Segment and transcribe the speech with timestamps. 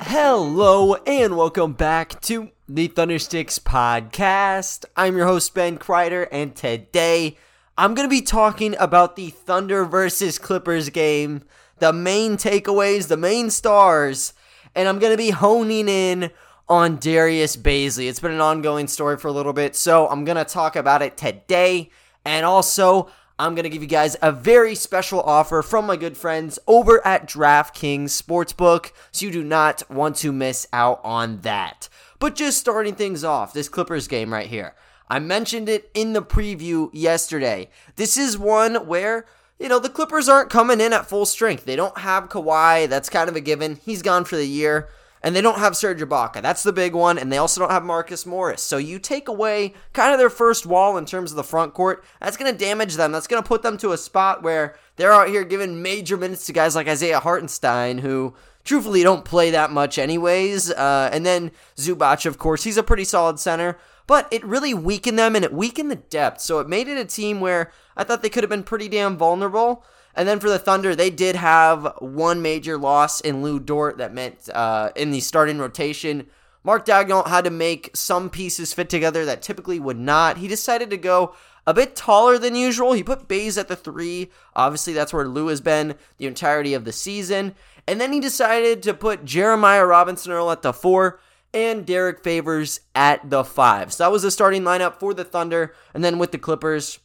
[0.00, 4.84] Hello and welcome back to the Thundersticks podcast.
[4.96, 7.36] I'm your host Ben Kreider, and today
[7.76, 11.42] I'm going to be talking about the Thunder versus Clippers game,
[11.78, 14.32] the main takeaways, the main stars,
[14.74, 16.30] and I'm going to be honing in
[16.68, 18.08] on Darius Bazley.
[18.08, 21.02] It's been an ongoing story for a little bit, so I'm going to talk about
[21.02, 21.90] it today,
[22.24, 26.16] and also I'm going to give you guys a very special offer from my good
[26.16, 31.90] friends over at DraftKings Sportsbook, so you do not want to miss out on that.
[32.18, 34.74] But just starting things off, this Clippers game right here.
[35.10, 37.68] I mentioned it in the preview yesterday.
[37.96, 39.26] This is one where,
[39.58, 41.66] you know, the Clippers aren't coming in at full strength.
[41.66, 42.88] They don't have Kawhi.
[42.88, 43.78] That's kind of a given.
[43.84, 44.88] He's gone for the year.
[45.26, 46.40] And they don't have Serge Ibaka.
[46.40, 47.18] That's the big one.
[47.18, 48.62] And they also don't have Marcus Morris.
[48.62, 52.04] So you take away kind of their first wall in terms of the front court.
[52.20, 53.10] That's going to damage them.
[53.10, 56.46] That's going to put them to a spot where they're out here giving major minutes
[56.46, 60.70] to guys like Isaiah Hartenstein, who truthfully don't play that much anyways.
[60.70, 63.78] Uh, and then Zubac, of course, he's a pretty solid center.
[64.06, 66.40] But it really weakened them and it weakened the depth.
[66.40, 69.16] So it made it a team where I thought they could have been pretty damn
[69.16, 69.84] vulnerable.
[70.16, 74.14] And then for the Thunder, they did have one major loss in Lou Dort that
[74.14, 76.26] meant uh, in the starting rotation.
[76.64, 80.38] Mark Daigneault had to make some pieces fit together that typically would not.
[80.38, 81.34] He decided to go
[81.66, 82.92] a bit taller than usual.
[82.92, 84.30] He put Bays at the three.
[84.54, 87.54] Obviously, that's where Lou has been the entirety of the season.
[87.86, 91.20] And then he decided to put Jeremiah Robinson Earl at the four
[91.52, 93.92] and Derrick Favors at the five.
[93.92, 95.74] So that was the starting lineup for the Thunder.
[95.94, 96.98] And then with the Clippers,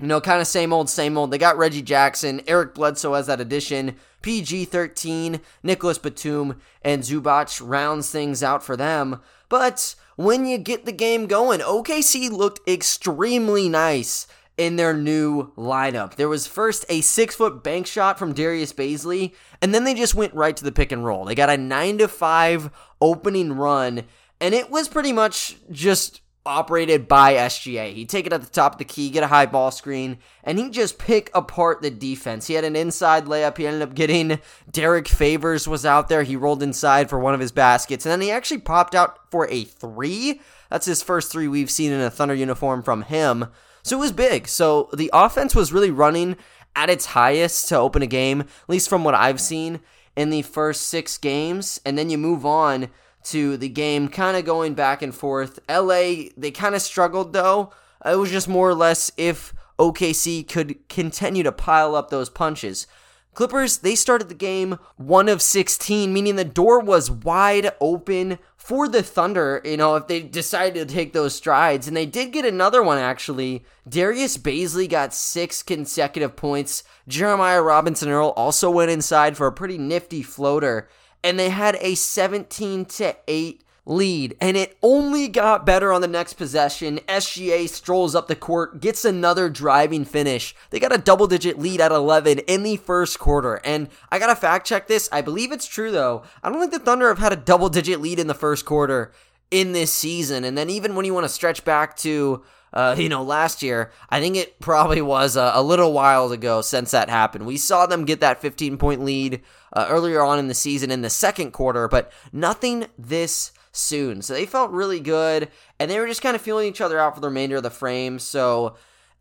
[0.00, 1.30] you know, kind of same old, same old.
[1.30, 7.60] They got Reggie Jackson, Eric Bledsoe as that addition, PG 13, Nicolas Batum, and Zubac
[7.64, 9.20] rounds things out for them.
[9.48, 16.14] But when you get the game going, OKC looked extremely nice in their new lineup.
[16.14, 20.14] There was first a six foot bank shot from Darius Bazley, and then they just
[20.14, 21.24] went right to the pick and roll.
[21.24, 22.70] They got a nine to five
[23.00, 24.04] opening run,
[24.40, 27.94] and it was pretty much just operated by SGA.
[27.94, 30.58] He'd take it at the top of the key, get a high ball screen, and
[30.58, 32.46] he'd just pick apart the defense.
[32.46, 33.56] He had an inside layup.
[33.56, 34.38] He ended up getting
[34.70, 36.22] Derrick Favors was out there.
[36.22, 39.48] He rolled inside for one of his baskets, and then he actually popped out for
[39.48, 40.40] a three.
[40.70, 43.46] That's his first three we've seen in a Thunder uniform from him.
[43.82, 44.48] So it was big.
[44.48, 46.36] So the offense was really running
[46.76, 49.80] at its highest to open a game, at least from what I've seen
[50.16, 51.80] in the first six games.
[51.84, 52.88] And then you move on
[53.24, 55.58] to the game, kind of going back and forth.
[55.68, 57.72] LA, they kind of struggled though.
[58.04, 62.86] It was just more or less if OKC could continue to pile up those punches.
[63.34, 68.86] Clippers, they started the game 1 of 16, meaning the door was wide open for
[68.86, 71.88] the Thunder, you know, if they decided to take those strides.
[71.88, 73.64] And they did get another one, actually.
[73.88, 76.84] Darius Bazley got six consecutive points.
[77.08, 80.88] Jeremiah Robinson Earl also went inside for a pretty nifty floater
[81.24, 86.08] and they had a 17 to 8 lead, and it only got better on the
[86.08, 87.00] next possession.
[87.08, 90.54] SGA strolls up the court, gets another driving finish.
[90.70, 94.36] They got a double digit lead at 11 in the first quarter, and I gotta
[94.36, 95.08] fact check this.
[95.10, 96.22] I believe it's true though.
[96.42, 99.12] I don't think the Thunder have had a double digit lead in the first quarter
[99.50, 102.42] in this season, and then even when you want to stretch back to
[102.74, 106.60] uh, you know, last year, I think it probably was a, a, little while ago
[106.60, 107.46] since that happened.
[107.46, 109.42] We saw them get that 15 point lead
[109.72, 114.22] uh, earlier on in the season in the second quarter, but nothing this soon.
[114.22, 115.48] So they felt really good,
[115.78, 117.70] and they were just kind of feeling each other out for the remainder of the
[117.70, 118.18] frame.
[118.18, 118.74] So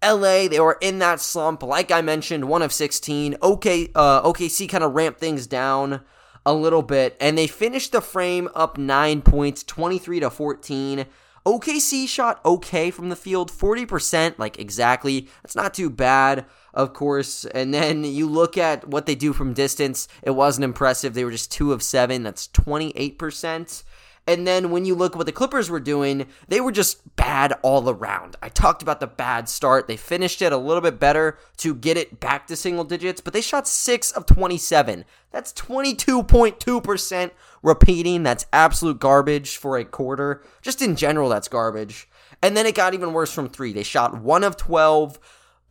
[0.03, 3.37] LA, they were in that slump, like I mentioned, one of 16.
[3.39, 6.01] OK, uh, OKC kind of ramped things down
[6.43, 11.05] a little bit, and they finished the frame up nine points, 23 to 14.
[11.45, 15.27] OKC shot okay from the field, 40%, like exactly.
[15.41, 17.45] That's not too bad, of course.
[17.45, 21.13] And then you look at what they do from distance, it wasn't impressive.
[21.13, 23.83] They were just 2 of 7, that's 28%.
[24.25, 27.53] And then when you look at what the Clippers were doing, they were just bad
[27.61, 28.37] all around.
[28.41, 29.87] I talked about the bad start.
[29.87, 33.33] They finished it a little bit better to get it back to single digits, but
[33.33, 35.03] they shot 6 of 27.
[35.31, 37.31] That's 22.2%
[37.61, 38.23] repeating.
[38.23, 40.41] That's absolute garbage for a quarter.
[40.61, 42.07] Just in general, that's garbage.
[42.41, 43.73] And then it got even worse from three.
[43.73, 45.19] They shot 1 of 12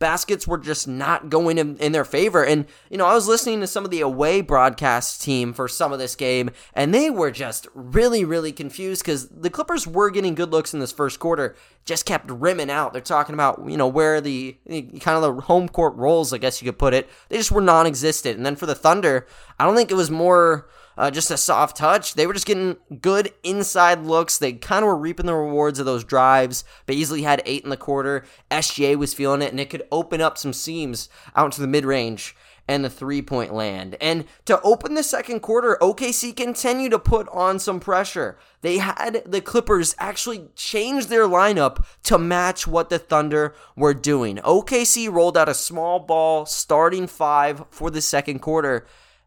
[0.03, 2.43] baskets were just not going in, in, their favor.
[2.43, 5.93] And, you know, I was listening to some of the away broadcast team for some
[5.93, 10.35] of this game, and they were just really, really confused because the Clippers were getting
[10.35, 11.55] good looks in this first quarter,
[11.85, 12.91] just kept rimming out.
[12.91, 16.61] They're talking about, you know, where the kind of the home court roles, I guess
[16.61, 18.35] you could put it, they just were non existent.
[18.35, 19.25] And then for the Thunder,
[19.57, 20.67] I don't think it was more
[20.97, 22.13] uh, just a soft touch.
[22.13, 24.37] They were just getting good inside looks.
[24.37, 26.63] They kind of were reaping the rewards of those drives.
[26.87, 28.23] Bazley had eight in the quarter.
[28.51, 31.85] SGA was feeling it, and it could open up some seams out into the mid
[31.85, 32.35] range
[32.67, 33.97] and the three point land.
[33.99, 38.37] And to open the second quarter, OKC continued to put on some pressure.
[38.61, 44.37] They had the Clippers actually change their lineup to match what the Thunder were doing.
[44.37, 48.85] OKC rolled out a small ball starting five for the second quarter.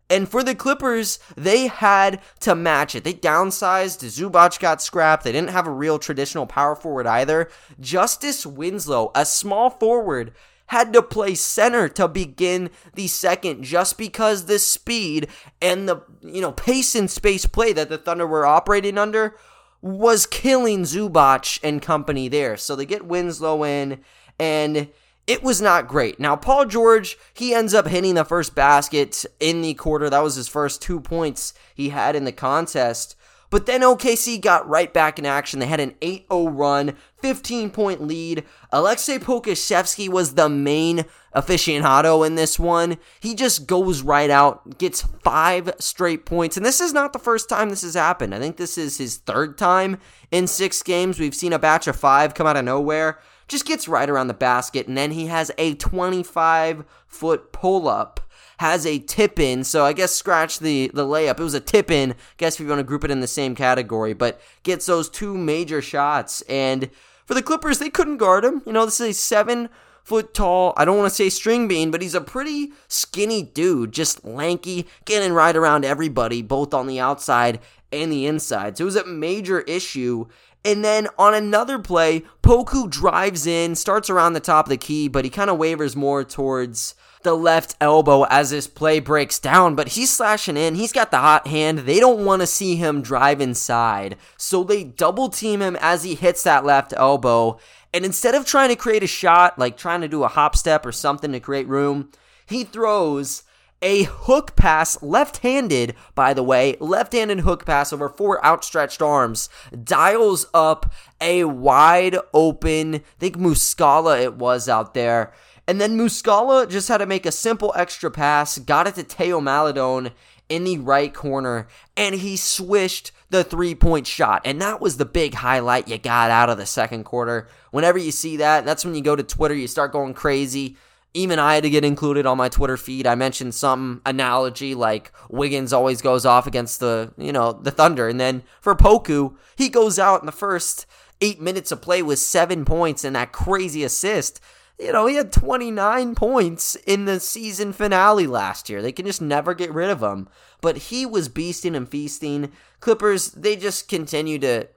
[0.08, 3.02] And for the Clippers, they had to match it.
[3.02, 4.04] They downsized.
[4.04, 5.24] Zubac got scrapped.
[5.24, 7.50] They didn't have a real traditional power forward either.
[7.80, 10.32] Justice Winslow, a small forward,
[10.68, 15.28] had to play center to begin the second just because the speed
[15.62, 19.36] and the you know pace and space play that the Thunder were operating under
[19.80, 22.56] was killing Zubac and company there.
[22.56, 24.00] So they get Winslow in
[24.38, 24.88] and
[25.26, 26.20] it was not great.
[26.20, 30.08] Now, Paul George, he ends up hitting the first basket in the quarter.
[30.08, 33.16] That was his first two points he had in the contest.
[33.48, 35.60] But then OKC got right back in action.
[35.60, 38.44] They had an 8 0 run, 15 point lead.
[38.72, 42.96] Aleksej Pokusevski was the main aficionado in this one.
[43.20, 46.56] He just goes right out, gets five straight points.
[46.56, 48.34] And this is not the first time this has happened.
[48.34, 49.98] I think this is his third time
[50.30, 51.20] in six games.
[51.20, 53.20] We've seen a batch of five come out of nowhere.
[53.48, 58.20] Just gets right around the basket, and then he has a 25 foot pull up
[58.58, 59.64] has a tip in.
[59.64, 61.38] So I guess scratch the, the layup.
[61.38, 62.14] It was a tip in.
[62.38, 65.36] Guess if you want to group it in the same category, but gets those two
[65.36, 66.40] major shots.
[66.48, 66.88] And
[67.26, 68.62] for the Clippers, they couldn't guard him.
[68.64, 69.68] You know, this is a seven
[70.06, 73.90] foot tall, I don't want to say string bean, but he's a pretty skinny dude,
[73.90, 77.58] just lanky, getting right around everybody, both on the outside
[77.90, 78.78] and the inside.
[78.78, 80.26] So it was a major issue.
[80.64, 85.06] And then on another play, Poku drives in, starts around the top of the key,
[85.06, 89.74] but he kind of wavers more towards the left elbow as this play breaks down,
[89.74, 90.76] but he's slashing in.
[90.76, 91.80] He's got the hot hand.
[91.80, 94.16] They don't want to see him drive inside.
[94.36, 97.58] So they double team him as he hits that left elbow.
[97.92, 100.86] And instead of trying to create a shot, like trying to do a hop step
[100.86, 102.10] or something to create room,
[102.46, 103.42] he throws
[103.86, 109.00] a hook pass, left handed, by the way, left handed hook pass over four outstretched
[109.00, 109.48] arms,
[109.84, 115.32] dials up a wide open, I think Muscala it was out there,
[115.68, 119.40] and then Muscala just had to make a simple extra pass, got it to Teo
[119.40, 120.10] Maledon
[120.48, 124.42] in the right corner, and he swished the three point shot.
[124.44, 127.48] And that was the big highlight you got out of the second quarter.
[127.70, 130.76] Whenever you see that, that's when you go to Twitter, you start going crazy.
[131.16, 133.06] Even I had to get included on my Twitter feed.
[133.06, 138.08] I mentioned some analogy like Wiggins always goes off against the, you know, the Thunder.
[138.08, 140.86] And then for Poku, he goes out in the first
[141.20, 144.40] eight minutes of play with seven points and that crazy assist
[144.78, 148.82] you know, he had 29 points in the season finale last year.
[148.82, 150.28] They can just never get rid of him.
[150.60, 152.52] But he was beasting and feasting.
[152.80, 154.68] Clippers, they just continue to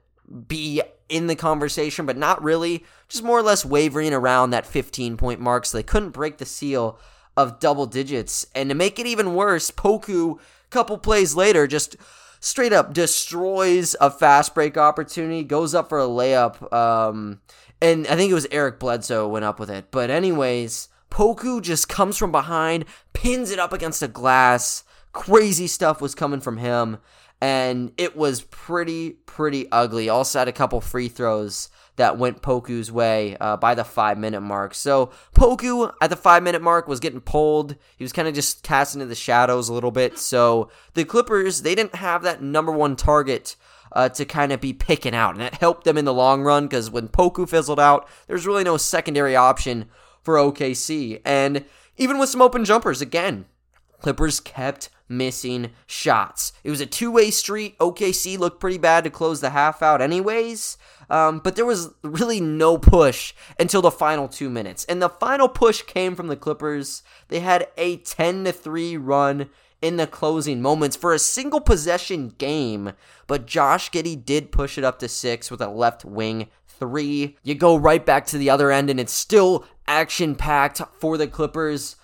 [0.48, 2.84] be in the conversation, but not really.
[3.10, 5.66] Just more or less wavering around that 15 point mark.
[5.66, 6.98] So they couldn't break the seal
[7.36, 8.46] of double digits.
[8.54, 10.38] And to make it even worse, Poku,
[10.70, 11.96] couple plays later, just
[12.40, 16.72] straight up destroys a fast break opportunity, goes up for a layup.
[16.72, 17.40] Um,
[17.82, 19.90] and I think it was Eric Bledsoe went up with it.
[19.90, 24.84] But anyways, Poku just comes from behind, pins it up against a glass.
[25.12, 26.98] Crazy stuff was coming from him,
[27.40, 30.08] and it was pretty pretty ugly.
[30.08, 31.68] Also had a couple free throws
[32.00, 34.74] that went Poku's way uh, by the five minute mark.
[34.74, 37.76] So Poku at the five minute mark was getting pulled.
[37.98, 40.18] He was kind of just casting in the shadows a little bit.
[40.18, 43.54] So the Clippers they didn't have that number one target
[43.92, 45.34] uh, to kind of be picking out.
[45.34, 48.64] And that helped them in the long run because when Poku fizzled out, there's really
[48.64, 49.86] no secondary option
[50.22, 51.20] for OKC.
[51.24, 51.66] And
[51.98, 53.44] even with some open jumpers, again,
[54.00, 56.52] Clippers kept missing shots.
[56.64, 57.76] It was a two way street.
[57.78, 60.78] OKC looked pretty bad to close the half out, anyways.
[61.10, 64.84] Um, but there was really no push until the final two minutes.
[64.84, 67.02] And the final push came from the Clippers.
[67.28, 69.50] They had a 10 to 3 run
[69.82, 72.92] in the closing moments for a single possession game,
[73.26, 77.36] but Josh Giddey did push it up to six with a left wing three.
[77.42, 81.26] You go right back to the other end, and it's still action packed for the
[81.26, 81.96] Clippers.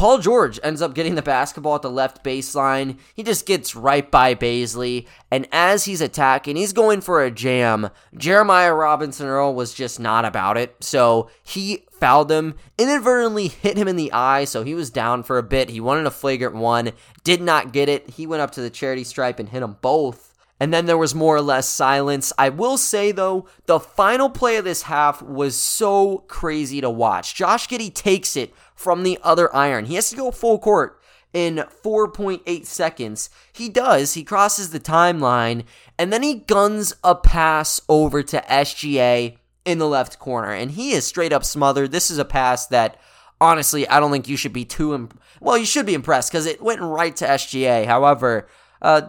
[0.00, 2.96] Paul George ends up getting the basketball at the left baseline.
[3.14, 5.06] He just gets right by Bazley.
[5.30, 7.90] And as he's attacking, he's going for a jam.
[8.16, 10.74] Jeremiah Robinson Earl was just not about it.
[10.82, 14.44] So he fouled him, inadvertently hit him in the eye.
[14.44, 15.68] So he was down for a bit.
[15.68, 16.92] He wanted a flagrant one,
[17.22, 18.08] did not get it.
[18.08, 20.30] He went up to the charity stripe and hit them both.
[20.62, 22.34] And then there was more or less silence.
[22.36, 27.34] I will say, though, the final play of this half was so crazy to watch.
[27.34, 29.84] Josh Giddey takes it from the other iron.
[29.84, 30.96] He has to go full court.
[31.32, 33.30] in 4.8 seconds.
[33.52, 34.14] He does.
[34.14, 35.62] He crosses the timeline
[35.96, 40.90] and then he guns a pass over to SGA in the left corner and he
[40.90, 41.92] is straight up smothered.
[41.92, 42.98] This is a pass that
[43.40, 46.46] honestly, I don't think you should be too imp- well, you should be impressed cuz
[46.46, 47.86] it went right to SGA.
[47.86, 48.48] However,
[48.82, 49.02] uh,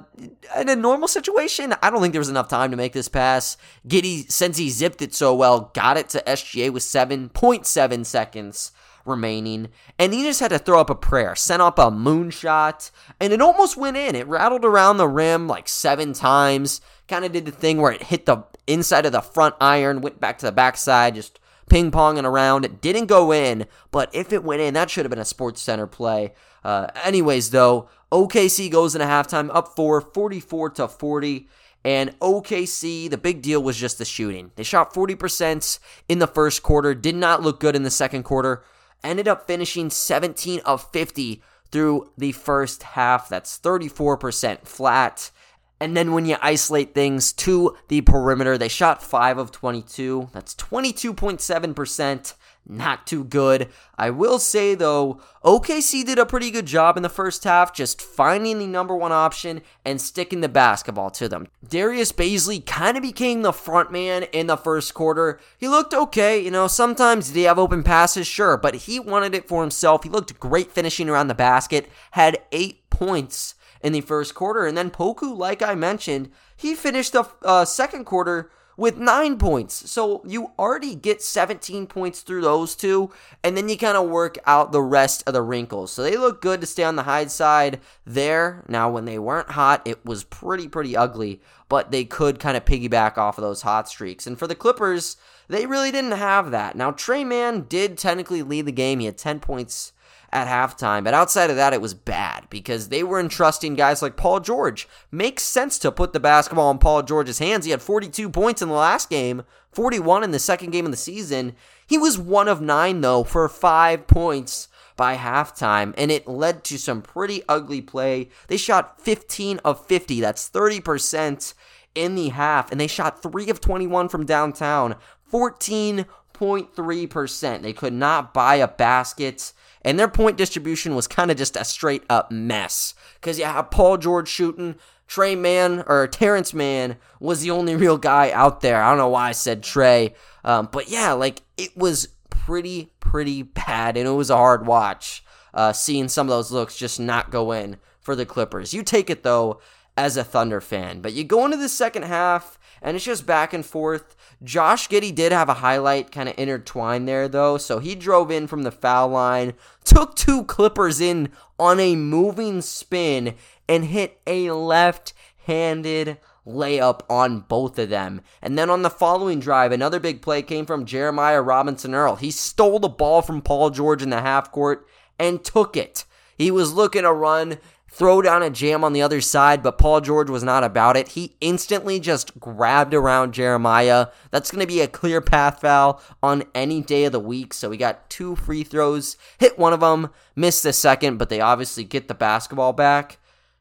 [0.58, 3.58] in a normal situation, I don't think there was enough time to make this pass.
[3.88, 8.74] Giddey, since he zipped it so well, got it to SGA with 7.7 seconds
[9.06, 13.34] remaining, and he just had to throw up a prayer, sent up a moonshot, and
[13.34, 14.16] it almost went in.
[14.16, 18.04] It rattled around the rim like seven times, kind of did the thing where it
[18.04, 21.40] hit the inside of the front iron, went back to the backside, just
[21.70, 22.66] ping ponging around.
[22.66, 25.62] It didn't go in, but if it went in, that should have been a Sports
[25.62, 26.34] Center play.
[26.64, 31.48] Uh, anyways, though, OKC goes in into halftime up four, 44 to 40.
[31.84, 34.52] And OKC, the big deal was just the shooting.
[34.56, 38.64] They shot 40% in the first quarter, did not look good in the second quarter
[39.04, 41.42] ended up finishing 17 of 50
[41.72, 43.30] through the first half.
[43.30, 45.32] That's 34% flat.
[45.80, 50.30] And then when you isolate things to the perimeter, they shot 5 of 22.
[50.32, 52.34] That's 22.7%
[52.66, 53.70] not too good.
[53.98, 58.02] I will say though, OKC did a pretty good job in the first half just
[58.02, 61.48] finding the number one option and sticking the basketball to them.
[61.68, 65.40] Darius Bazley kind of became the front man in the first quarter.
[65.58, 68.28] He looked okay, you know, sometimes did he have open passes?
[68.28, 70.04] Sure, but he wanted it for himself.
[70.04, 74.78] He looked great finishing around the basket, had eight points in the first quarter, and
[74.78, 79.92] then Poku, like I mentioned, he finished the uh, second quarter with nine points.
[79.92, 83.12] So you already get 17 points through those two,
[83.44, 85.94] and then you kind of work out the rest of the wrinkles.
[85.94, 88.66] So they look good to stay on the high side there.
[88.68, 92.66] Now, when they weren't hot, it was pretty, pretty ugly, but they could kind of
[92.66, 94.26] piggyback off of those hot streaks.
[94.26, 95.16] And for the Clippers,
[95.48, 96.76] they really didn't have that.
[96.76, 98.98] Now, Trey Mann did technically lead the game.
[98.98, 99.94] He had 10 points
[100.32, 101.04] at halftime.
[101.04, 104.88] But outside of that, it was bad because they were entrusting guys like Paul George.
[105.12, 107.66] Makes sense to put the basketball in Paul George's hands.
[107.66, 110.98] He had 42 points in the last game, 41 in the second game of the
[110.98, 111.56] season.
[111.86, 116.78] He was one of nine, though, for five points by halftime, and it led to
[116.78, 118.30] some pretty ugly play.
[118.48, 121.54] They shot 15 of 50, that's 30%
[121.96, 124.96] in the half, and they shot 3 of 21 from downtown,
[125.32, 127.62] 14.3%.
[127.62, 131.66] They could not buy a basket and their point distribution was kind of just a
[131.66, 132.94] straight up mess.
[133.16, 134.76] Because you have Paul George shooting,
[135.08, 138.82] Trey Mann or Terance Mann was the only real guy out there.
[138.82, 143.44] I don't know why I said Trey, um, but yeah, like it was pretty pretty
[143.44, 145.24] bad, and it was a hard watch.
[145.54, 148.74] Uh, seeing some of those looks just not go in for the Clippers.
[148.74, 149.60] You take it though
[149.98, 153.54] as a Thunder fan, but you go into the second half and it's just back
[153.54, 154.16] and forth.
[154.44, 157.58] Josh Giddey did have a highlight kind of intertwined there, though.
[157.58, 162.62] So he drove in from the foul line, took two Clippers in on a moving
[162.62, 163.36] spin,
[163.70, 165.14] and hit a left
[165.46, 168.22] handed layup on both of them.
[168.42, 172.16] And then on the following drive, another big play came from Jeremiah Robinson Earl.
[172.16, 174.88] He stole the ball from Paul George in the half court
[175.20, 176.06] and took it.
[176.36, 177.60] He was looking to run
[177.92, 181.10] throw down a jam on the other side, but Paul George was not about it.
[181.10, 184.08] He instantly just grabbed around Jeremiah.
[184.32, 187.54] That's going to be a clear path foul on any day of the week.
[187.54, 191.42] So we got two free throws, hit one of them, missed the second, but they
[191.42, 193.18] obviously get the basketball back.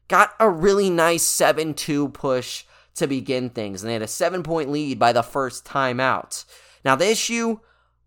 [0.07, 2.63] Got a really nice 7 2 push
[2.95, 6.45] to begin things, and they had a seven point lead by the first timeout.
[6.83, 7.59] Now, the issue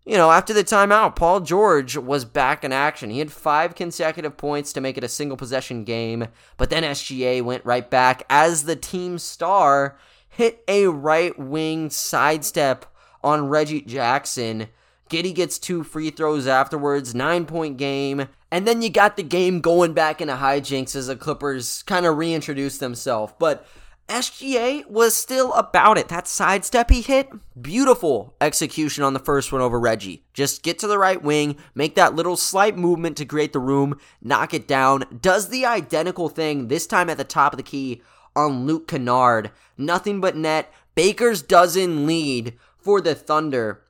[0.05, 3.09] you know, after the timeout, Paul George was back in action.
[3.09, 7.41] He had five consecutive points to make it a single possession game, but then SGA
[7.41, 9.97] went right back as the team star
[10.29, 12.85] hit a right wing sidestep
[13.23, 14.67] on Reggie Jackson.
[15.09, 18.27] Giddey gets two free throws afterwards, nine point game.
[18.51, 22.17] And then you got the game going back into hijinks as the Clippers kind of
[22.17, 23.33] reintroduce themselves.
[23.39, 23.65] But
[24.07, 26.09] SGA was still about it.
[26.09, 30.25] That sidestep he hit, beautiful execution on the first one over Reggie.
[30.33, 33.99] Just get to the right wing, make that little slight movement to create the room,
[34.21, 35.05] knock it down.
[35.21, 38.01] Does the identical thing, this time at the top of the key
[38.35, 39.51] on Luke Kennard.
[39.77, 40.71] Nothing but net.
[40.93, 43.81] Baker's dozen lead for the Thunder.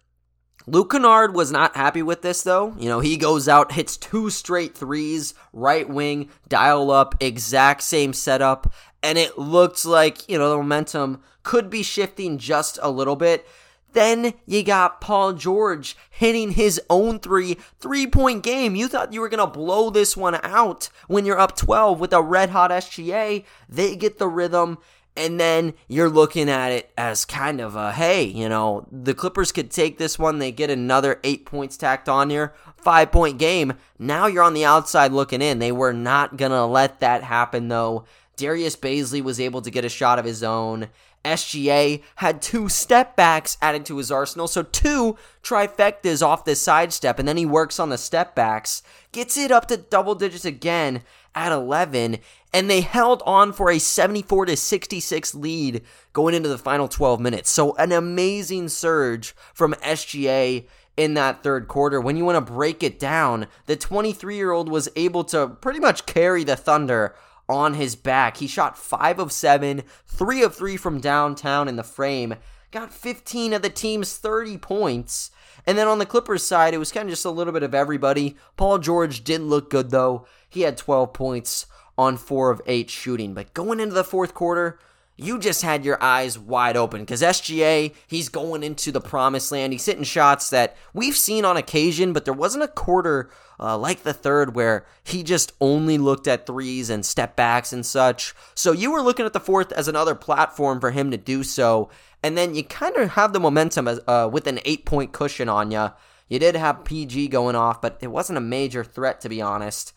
[0.67, 2.73] Luke Kennard was not happy with this though.
[2.79, 8.13] You know, he goes out, hits two straight threes, right wing, dial up, exact same
[8.13, 8.73] setup
[9.05, 13.45] and it looked like, you know, the momentum could be shifting just a little bit.
[13.93, 18.75] Then you got Paul George hitting his own three, three point game.
[18.75, 22.13] You thought you were going to blow this one out when you're up 12 with
[22.13, 23.45] a red hot SGA.
[23.69, 24.79] They get the rhythm
[25.17, 29.51] And then you're looking at it as kind of a hey, you know, the Clippers
[29.53, 30.39] could take this one.
[30.39, 33.73] They get another eight points tacked on here, five point game.
[33.97, 35.59] Now you're on the outside looking in.
[35.59, 38.03] They were not going to let that happen, though.
[38.37, 40.87] Darius Bazley was able to get a shot of his own.
[41.23, 47.17] SGA had two step backs added to his arsenal, so two trifectas off the sidestep,
[47.17, 51.01] and then he works on the step backs, gets it up to double digits again
[51.33, 52.19] at 11,
[52.53, 55.81] and they held on for a 74 to 66 lead
[56.13, 57.49] going into the final 12 minutes.
[57.49, 60.65] So an amazing surge from SGA
[60.95, 61.99] in that third quarter.
[61.99, 65.79] When you want to break it down, the 23 year old was able to pretty
[65.79, 67.15] much carry the Thunder
[67.47, 68.37] on his back.
[68.37, 72.35] He shot 5 of 7, 3 of 3 from downtown in the frame,
[72.71, 75.31] got 15 of the team's 30 points.
[75.65, 77.73] And then on the Clippers side, it was kind of just a little bit of
[77.73, 78.35] everybody.
[78.57, 80.27] Paul George did look good though.
[80.49, 81.65] He had 12 points
[81.97, 83.33] on four of eight shooting.
[83.33, 84.79] But going into the fourth quarter,
[85.17, 89.71] you just had your eyes wide open because SGA, he's going into the promised land.
[89.71, 93.29] He's hitting shots that we've seen on occasion, but there wasn't a quarter
[93.59, 97.85] uh, like the third where he just only looked at threes and step backs and
[97.85, 98.35] such.
[98.53, 101.89] So you were looking at the fourth as another platform for him to do so.
[102.21, 105.47] And then you kind of have the momentum as, uh, with an eight point cushion
[105.47, 105.91] on you.
[106.27, 109.93] You did have PG going off, but it wasn't a major threat, to be honest.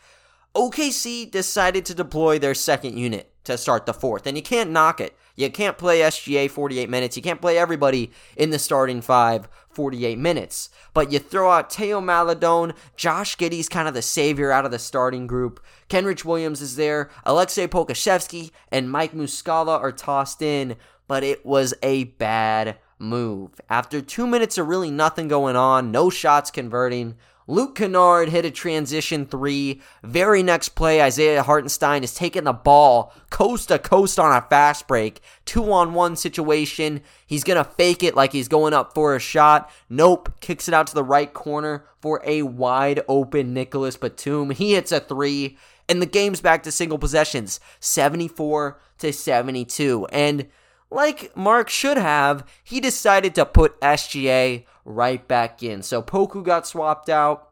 [0.59, 5.01] OKC decided to deploy their second unit to start the fourth, and you can't knock
[5.01, 5.17] it.
[5.37, 7.17] You can't play SGA 48 minutes.
[7.17, 10.71] You can't play everybody in the starting five 48 minutes.
[10.95, 14.81] But you throw out Teo Maledon, Josh Giddey's kind of the savior out of the
[14.81, 15.65] starting group.
[15.89, 20.75] Kenrich Williams is there, Aleksej Pokusevski, and Mike Muscala are tossed in,
[21.07, 23.61] but it was a bad move.
[23.71, 27.15] After two minutes of really nothing going on, no shots converting,
[27.51, 29.81] Luke Kennard hit a transition three.
[30.03, 34.87] Very next play, Isaiah Hartenstein is taking the ball coast to coast on a fast
[34.87, 35.23] break.
[35.47, 37.01] Two on one situation.
[37.27, 39.71] He's going to fake it like he's going up for a shot.
[39.89, 40.31] Nope.
[40.41, 44.51] Kicks it out to the right corner for a wide open Nicolas Batum.
[44.51, 45.57] He hits a three.
[45.89, 50.07] And the game's back to single possessions 74 to 72.
[50.13, 50.49] And
[50.91, 55.83] like Mark should have, he decided to put SGA right back in.
[55.83, 57.51] So Poku got swapped out,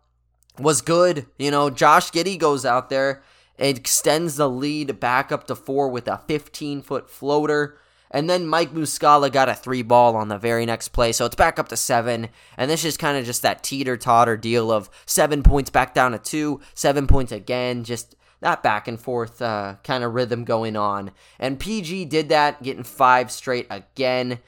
[0.58, 1.26] was good.
[1.38, 3.22] You know, Josh Giddey goes out there,
[3.58, 7.78] extends the lead back up to four with a 15 foot floater.
[8.10, 11.12] And then Mike Muscala got a three ball on the very next play.
[11.12, 12.28] So it's back up to seven.
[12.56, 16.12] And this is kind of just that teeter totter deal of seven points back down
[16.12, 17.84] to two, seven points again.
[17.84, 18.15] Just
[18.46, 21.10] that back and forth uh, kind of rhythm going on.
[21.38, 24.38] And PG did that, getting five straight again.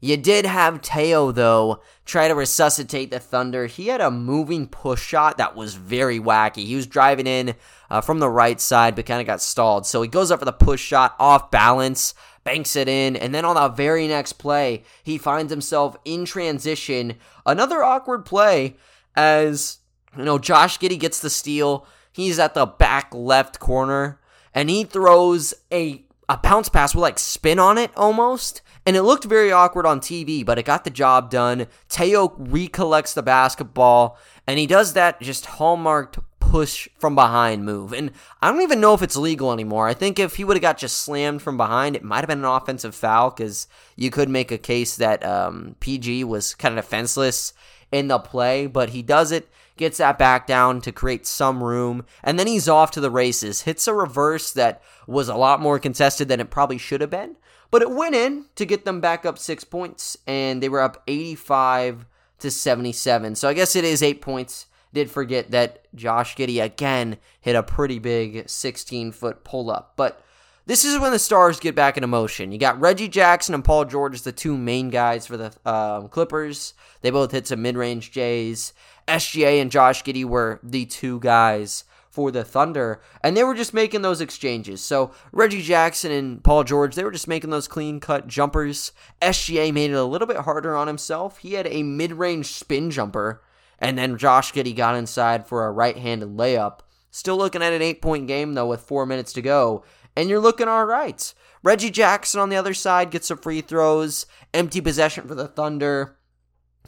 [0.00, 3.66] You did have Teo, though, try to resuscitate the Thunder.
[3.66, 6.66] He had a moving push shot that was very wacky.
[6.66, 7.54] He was driving in
[7.88, 9.86] uh, from the right side, but kind of got stalled.
[9.86, 12.12] So he goes up for the push shot off balance,
[12.42, 17.14] banks it in, and then on the very next play, he finds himself in transition.
[17.46, 18.76] Another awkward play
[19.14, 19.78] as,
[20.18, 21.86] you know, Josh Giddey gets the steal.
[22.14, 24.20] He's at the back left corner,
[24.54, 29.02] and he throws a, a bounce pass with like spin on it almost and it
[29.02, 31.66] looked very awkward on TV, but it got the job done.
[31.88, 37.92] Theo recollects the basketball, and he does that just hallmarked push from behind move.
[37.94, 38.10] And
[38.42, 39.88] I don't even know if it's legal anymore.
[39.88, 42.40] I think if he would have got just slammed from behind, it might have been
[42.40, 46.84] an offensive foul because you could make a case that um, PG was kind of
[46.84, 47.54] defenseless
[47.90, 52.04] in the play, but he does it, gets that back down to create some room,
[52.22, 53.62] and then he's off to the races.
[53.62, 57.36] Hits a reverse that was a lot more contested than it probably should have been.
[57.70, 61.02] But it went in to get them back up six points, and they were up
[61.08, 62.06] 85
[62.38, 63.34] to 77.
[63.34, 64.66] So I guess it is eight points.
[64.92, 69.94] Did forget that Josh Giddey again hit a pretty big 16 foot pull up.
[69.96, 70.24] But
[70.66, 72.52] this is when the stars get back into motion.
[72.52, 76.74] You got Reggie Jackson and Paul George the two main guys for the um, Clippers.
[77.02, 78.72] They both hit some mid range J's.
[79.06, 83.74] SGA and Josh Giddey were the two guys for the Thunder, and they were just
[83.74, 84.80] making those exchanges.
[84.80, 88.92] So Reggie Jackson and Paul George, they were just making those clean cut jumpers.
[89.20, 91.38] SGA made it a little bit harder on himself.
[91.38, 93.42] He had a mid range spin jumper,
[93.80, 96.80] and then Josh Giddey got inside for a right handed layup.
[97.10, 99.82] Still looking at an eight point game though with four minutes to go,
[100.14, 101.34] and you're looking all right.
[101.64, 106.16] Reggie Jackson on the other side gets some free throws, empty possession for the Thunder.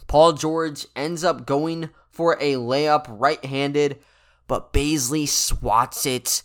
[0.07, 3.99] Paul George ends up going for a layup right handed
[4.47, 6.43] but Bazley swats it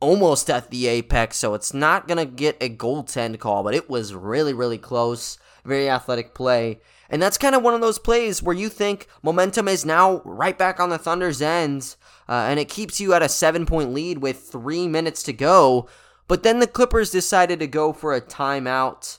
[0.00, 3.90] almost at the apex, so it's not going to get a goaltend call, but it
[3.90, 5.38] was really, really close.
[5.64, 6.80] Very athletic play.
[7.10, 10.56] And that's kind of one of those plays where you think momentum is now right
[10.56, 11.96] back on the Thunder's end,
[12.28, 15.88] uh, and it keeps you at a seven point lead with three minutes to go.
[16.28, 19.18] But then the Clippers decided to go for a timeout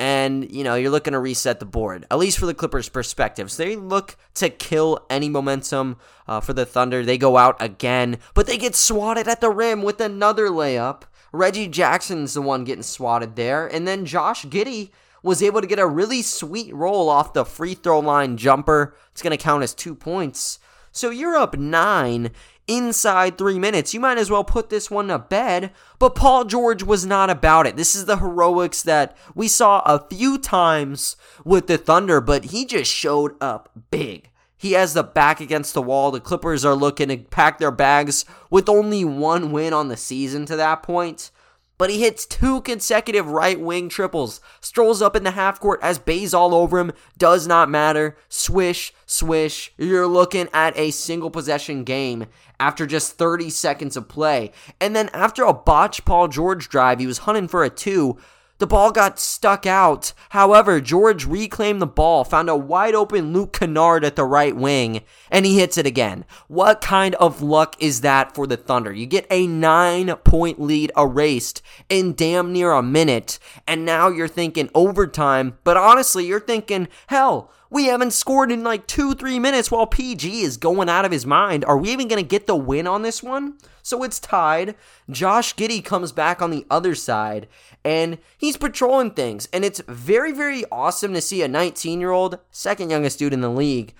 [0.00, 3.52] and you know you're looking to reset the board at least for the clippers perspective.
[3.52, 7.04] So they look to kill any momentum uh, for the thunder.
[7.04, 11.02] They go out again but they get swatted at the rim with another layup.
[11.32, 14.90] Reggie jackson's the one getting swatted there and then josh giddey
[15.22, 18.96] was able to get a really sweet roll off the free throw line jumper.
[19.12, 20.58] It's going to count as two points
[20.92, 22.30] so you're up nine
[22.70, 23.92] inside three minutes.
[23.92, 25.72] You might as well put this one to bed.
[25.98, 27.76] But Paul George was not about it.
[27.76, 32.64] This is the heroics that we saw a few times with the Thunder, but he
[32.64, 34.30] just showed up big.
[34.56, 36.10] He has the back against the wall.
[36.10, 40.46] The Clippers are looking to pack their bags with only one win on the season
[40.46, 41.30] to that point
[41.80, 44.42] but he hits two consecutive right wing triples.
[44.60, 46.92] Strolls up in the half court as Bay's all over him.
[47.16, 48.18] Does not matter.
[48.28, 49.72] Swish, swish.
[49.78, 52.26] You're looking at a single possession game
[52.60, 54.52] after just 30 seconds of play.
[54.78, 58.18] And then after a botched Paul George drive, he was hunting for a two.
[58.60, 60.12] The ball got stuck out.
[60.28, 65.00] However, George reclaimed the ball, found a wide open Luke Kennard at the right wing,
[65.30, 66.26] and he hits it again.
[66.46, 68.92] What kind of luck is that for the Thunder?
[68.92, 74.28] You get a nine point lead erased in damn near a minute, and now you're
[74.28, 79.70] thinking overtime, but honestly, you're thinking, hell, we haven't scored in like two, three minutes
[79.70, 81.64] while PG is going out of his mind.
[81.64, 83.54] Are we even going to get the win on this one?
[83.82, 84.74] So it's tied.
[85.08, 87.46] Josh Giddey comes back on the other side
[87.84, 89.48] and he's patrolling things.
[89.52, 93.40] And it's very, very awesome to see a 19 year old, second youngest dude in
[93.40, 93.94] the league,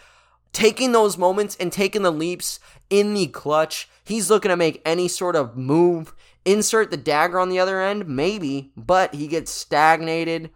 [0.52, 2.58] taking those moments and taking the leaps
[2.90, 3.88] in the clutch.
[4.04, 6.12] He's looking to make any sort of move.
[6.44, 10.50] Insert the dagger on the other end, maybe, but he gets stagnated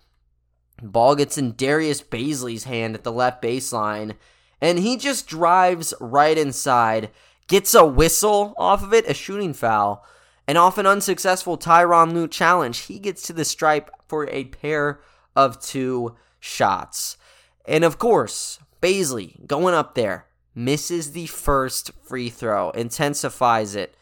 [0.92, 4.16] Ball gets in Darius Bazley's hand at the left baseline,
[4.61, 7.11] and he just drives right inside,
[7.47, 10.05] gets a whistle off of it, a shooting foul,
[10.47, 15.01] and off an unsuccessful Tyronn Lue challenge, he gets to the stripe for a pair
[15.35, 17.16] of two shots.
[17.64, 23.97] And of course, Bazley going up there, misses the first free throw, intensifies it,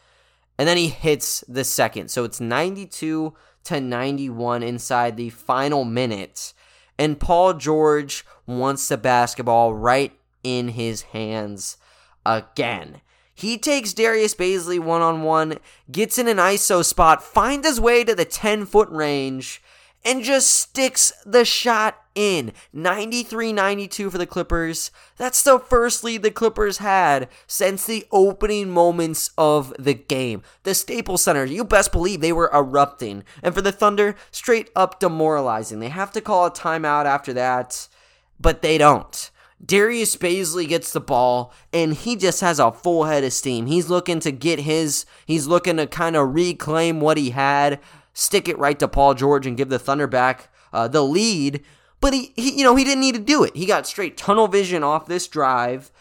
[0.57, 2.11] and then he hits the second.
[2.11, 6.53] So it's 92 to 91 inside the final minute
[6.97, 10.11] and Paul George wants the basketball right
[10.43, 11.77] in his hands
[12.25, 13.01] again.
[13.35, 15.57] He takes Darius Bazley one on one,
[15.91, 19.61] gets in an ISO spot, finds his way to the 10 foot range,
[20.05, 22.53] and just sticks the shot in.
[22.71, 24.91] 93 92 for the Clippers.
[25.17, 30.43] That's the first lead the Clippers had since the opening moments of the game.
[30.63, 33.23] The Staples Center, you best believe they were erupting.
[33.41, 35.79] And for the Thunder, straight up demoralizing.
[35.79, 37.87] They have to call a timeout after that,
[38.39, 39.29] but they don't.
[39.65, 43.65] Darius Bazley gets the ball and he just has a full head of steam.
[43.65, 47.79] He's looking to get his, he's looking to kind of reclaim what he had
[48.13, 51.63] stick it right to Paul George and give the Thunder back uh, the lead.
[51.99, 53.55] But he, he, you know, he didn't need to do it.
[53.55, 55.91] He got straight tunnel vision off this drive,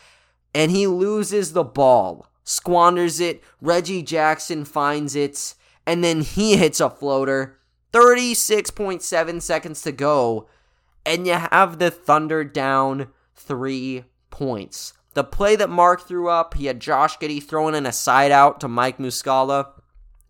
[0.55, 3.42] and he loses the ball, squanders it.
[3.61, 5.55] Reggie Jackson finds it,
[5.87, 7.59] and then he hits a floater.
[7.92, 10.48] 36.7 seconds to go,
[11.05, 14.94] and you have the Thunder down three points.
[15.14, 18.61] The play that Mark threw up, he had Josh Giddey throwing in a side out
[18.61, 19.72] to Mike Muscala.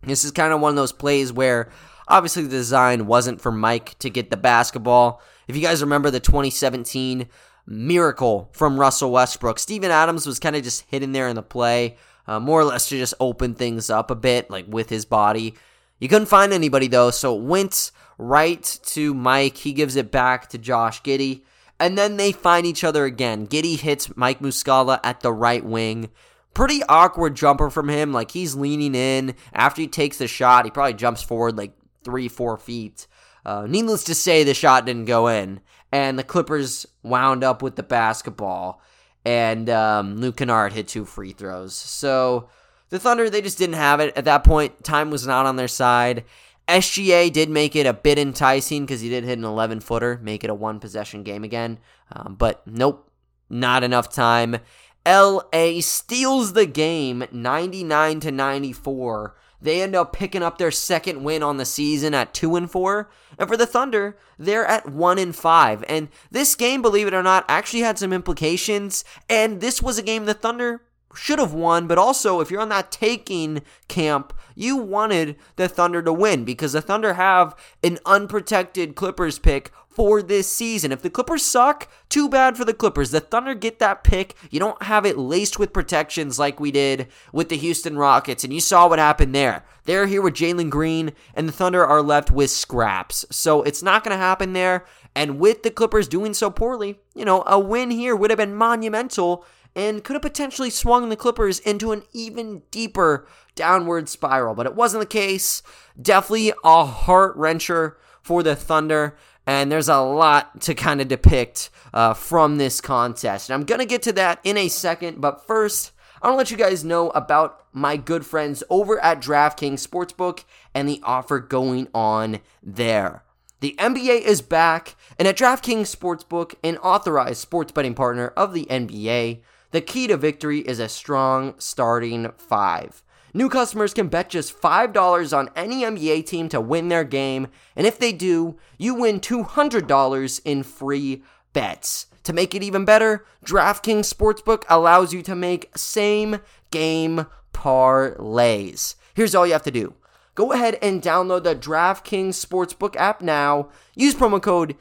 [0.05, 1.69] This is kind of one of those plays where
[2.07, 5.21] obviously the design wasn't for Mike to get the basketball.
[5.47, 7.27] If you guys remember the 2017
[7.65, 11.97] miracle from Russell Westbrook, Steven Adams was kind of just hidden there in the play,
[12.27, 15.55] uh, more or less to just open things up a bit, like with his body.
[15.99, 19.57] You couldn't find anybody though, so it went right to Mike.
[19.57, 21.43] He gives it back to Josh Giddey.
[21.79, 23.47] And then they find each other again.
[23.47, 26.09] Giddey hits Mike Muscala at the right wing
[26.53, 28.13] pretty awkward jumper from him.
[28.13, 30.65] Like he's leaning in after he takes the shot.
[30.65, 33.07] He probably jumps forward like three, four feet.
[33.45, 35.59] Uh, needless to say, the shot didn't go in,
[35.91, 38.81] and the Clippers wound up with the basketball.
[39.25, 41.73] And um, Luke Kennard hit two free throws.
[41.73, 42.49] So
[42.89, 44.83] the Thunder, they just didn't have it at that point.
[44.83, 46.23] Time was not on their side.
[46.67, 50.43] SGA did make it a bit enticing because he did hit an 11 footer, make
[50.43, 51.79] it a one possession game again.
[52.11, 53.11] Um, but nope,
[53.49, 54.57] not enough time.
[55.05, 59.35] LA steals the game 99 to 94.
[59.61, 63.09] They end up picking up their second win on the season at 2 and 4.
[63.39, 65.85] And for the Thunder, they're at 1 and 5.
[65.87, 69.05] And this game, believe it or not, actually had some implications.
[69.29, 70.81] And this was a game the Thunder
[71.15, 76.01] should have won, but also if you're on that taking camp, you wanted the Thunder
[76.01, 80.91] to win because the Thunder have an unprotected Clippers pick for this season.
[80.91, 83.11] If the Clippers suck, too bad for the Clippers.
[83.11, 84.35] The Thunder get that pick.
[84.49, 88.53] You don't have it laced with protections like we did with the Houston Rockets, and
[88.53, 89.63] you saw what happened there.
[89.85, 93.25] They're here with Jalen Green, and the Thunder are left with scraps.
[93.29, 94.85] So it's not going to happen there.
[95.15, 98.55] And with the Clippers doing so poorly, you know, a win here would have been
[98.55, 104.55] monumental and could have potentially swung the Clippers into an even deeper downward spiral.
[104.55, 105.61] But it wasn't the case.
[105.99, 109.15] Definitely a heart wrencher for the Thunder.
[109.45, 113.49] And there's a lot to kind of depict uh, from this contest.
[113.49, 115.19] And I'm going to get to that in a second.
[115.19, 119.21] But first, I want to let you guys know about my good friends over at
[119.21, 123.23] DraftKings Sportsbook and the offer going on there.
[123.59, 128.65] The NBA is back, and at DraftKings Sportsbook, an authorized sports betting partner of the
[128.65, 133.02] NBA, the key to victory is a strong starting five.
[133.35, 137.87] New customers can bet just $5 on any NBA team to win their game, and
[137.87, 142.05] if they do, you win $200 in free bets.
[142.23, 148.95] To make it even better, DraftKings Sportsbook allows you to make same game parlays.
[149.15, 149.95] Here's all you have to do.
[150.35, 153.69] Go ahead and download the DraftKings Sportsbook app now.
[153.95, 154.75] Use promo code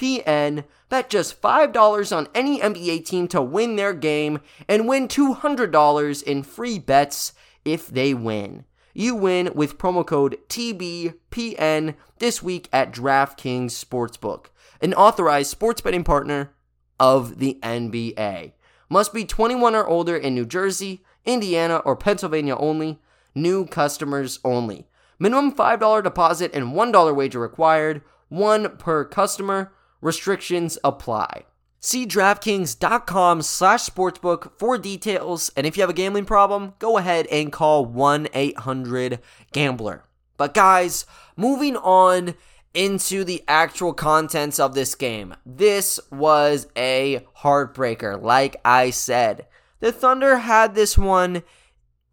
[0.00, 0.64] TBPN.
[0.88, 6.42] Bet just $5 on any NBA team to win their game and win $200 in
[6.42, 7.32] free bets
[7.64, 8.64] if they win.
[8.92, 14.46] You win with promo code TBPN this week at DraftKings Sportsbook,
[14.80, 16.52] an authorized sports betting partner
[16.98, 18.52] of the NBA.
[18.88, 22.98] Must be 21 or older in New Jersey, Indiana, or Pennsylvania only.
[23.32, 24.88] New customers only.
[25.20, 29.72] Minimum $5 deposit and $1 wager required, one per customer.
[30.00, 31.44] Restrictions apply.
[31.82, 35.50] See DraftKings.com slash sportsbook for details.
[35.56, 39.20] And if you have a gambling problem, go ahead and call 1 800
[39.52, 40.04] Gambler.
[40.36, 42.34] But guys, moving on
[42.74, 45.34] into the actual contents of this game.
[45.44, 49.46] This was a heartbreaker, like I said.
[49.80, 51.42] The Thunder had this one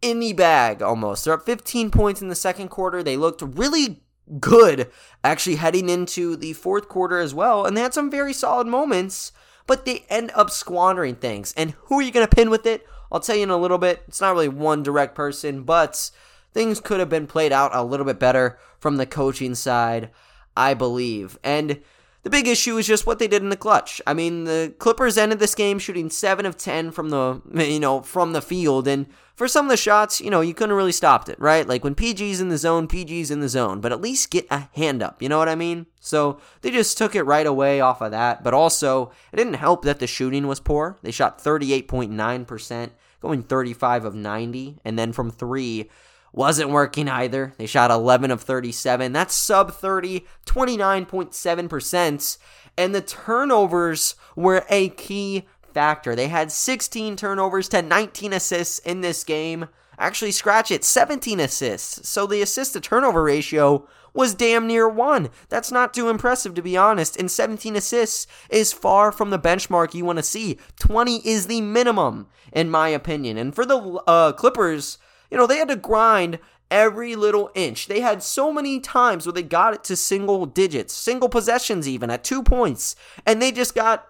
[0.00, 1.24] in the bag almost.
[1.24, 3.02] They're up 15 points in the second quarter.
[3.02, 4.02] They looked really
[4.40, 4.90] good
[5.24, 7.64] actually heading into the fourth quarter as well.
[7.64, 9.32] And they had some very solid moments,
[9.66, 11.54] but they end up squandering things.
[11.56, 12.86] And who are you going to pin with it?
[13.10, 14.02] I'll tell you in a little bit.
[14.08, 16.10] It's not really one direct person, but
[16.52, 20.10] things could have been played out a little bit better from the coaching side,
[20.56, 21.38] I believe.
[21.42, 21.80] And
[22.22, 24.02] the big issue is just what they did in the clutch.
[24.06, 28.02] I mean, the Clippers ended this game shooting 7 of 10 from the, you know,
[28.02, 29.06] from the field and
[29.38, 31.66] for some of the shots, you know, you couldn't really stop it, right?
[31.66, 34.68] Like when PG's in the zone, PG's in the zone, but at least get a
[34.74, 35.86] hand up, you know what I mean?
[36.00, 39.84] So they just took it right away off of that, but also it didn't help
[39.84, 40.98] that the shooting was poor.
[41.02, 45.88] They shot 38.9%, going 35 of 90, and then from 3
[46.32, 47.54] wasn't working either.
[47.58, 49.12] They shot 11 of 37.
[49.12, 52.38] That's sub 30, 29.7%.
[52.76, 55.46] And the turnovers were a key
[55.78, 56.16] factor.
[56.16, 59.68] They had 16 turnovers to 19 assists in this game.
[59.96, 62.08] Actually, scratch it, 17 assists.
[62.08, 65.28] So the assist to turnover ratio was damn near one.
[65.48, 67.16] That's not too impressive, to be honest.
[67.16, 70.58] And 17 assists is far from the benchmark you want to see.
[70.80, 73.38] 20 is the minimum, in my opinion.
[73.38, 74.98] And for the uh, Clippers,
[75.30, 76.40] you know, they had to grind
[76.72, 77.86] every little inch.
[77.86, 82.10] They had so many times where they got it to single digits, single possessions even
[82.10, 84.08] at two points, and they just got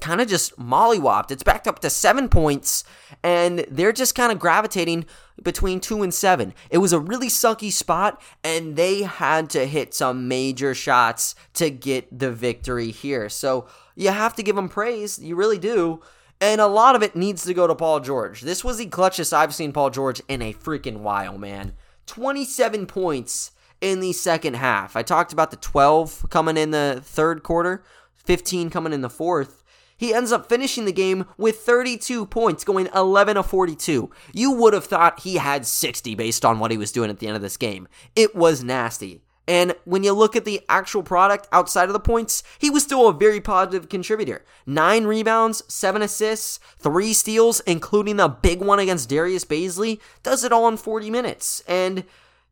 [0.00, 1.30] kind of just mollywopped.
[1.30, 2.84] It's backed up to seven points,
[3.22, 5.06] and they're just kind of gravitating
[5.42, 6.54] between two and seven.
[6.70, 11.70] It was a really sucky spot, and they had to hit some major shots to
[11.70, 13.28] get the victory here.
[13.28, 15.18] So you have to give them praise.
[15.18, 16.00] You really do.
[16.40, 18.40] And a lot of it needs to go to Paul George.
[18.40, 21.74] This was the clutchest I've seen Paul George in a freaking while, man.
[22.06, 24.96] 27 points in the second half.
[24.96, 27.82] I talked about the 12 coming in the third quarter,
[28.16, 29.59] 15 coming in the fourth.
[30.00, 34.10] He ends up finishing the game with 32 points, going 11 of 42.
[34.32, 37.26] You would have thought he had 60 based on what he was doing at the
[37.26, 37.86] end of this game.
[38.16, 39.20] It was nasty.
[39.46, 43.08] And when you look at the actual product outside of the points, he was still
[43.08, 44.42] a very positive contributor.
[44.64, 50.52] Nine rebounds, seven assists, three steals, including the big one against Darius Bazley, does it
[50.52, 51.62] all in 40 minutes.
[51.68, 52.04] And,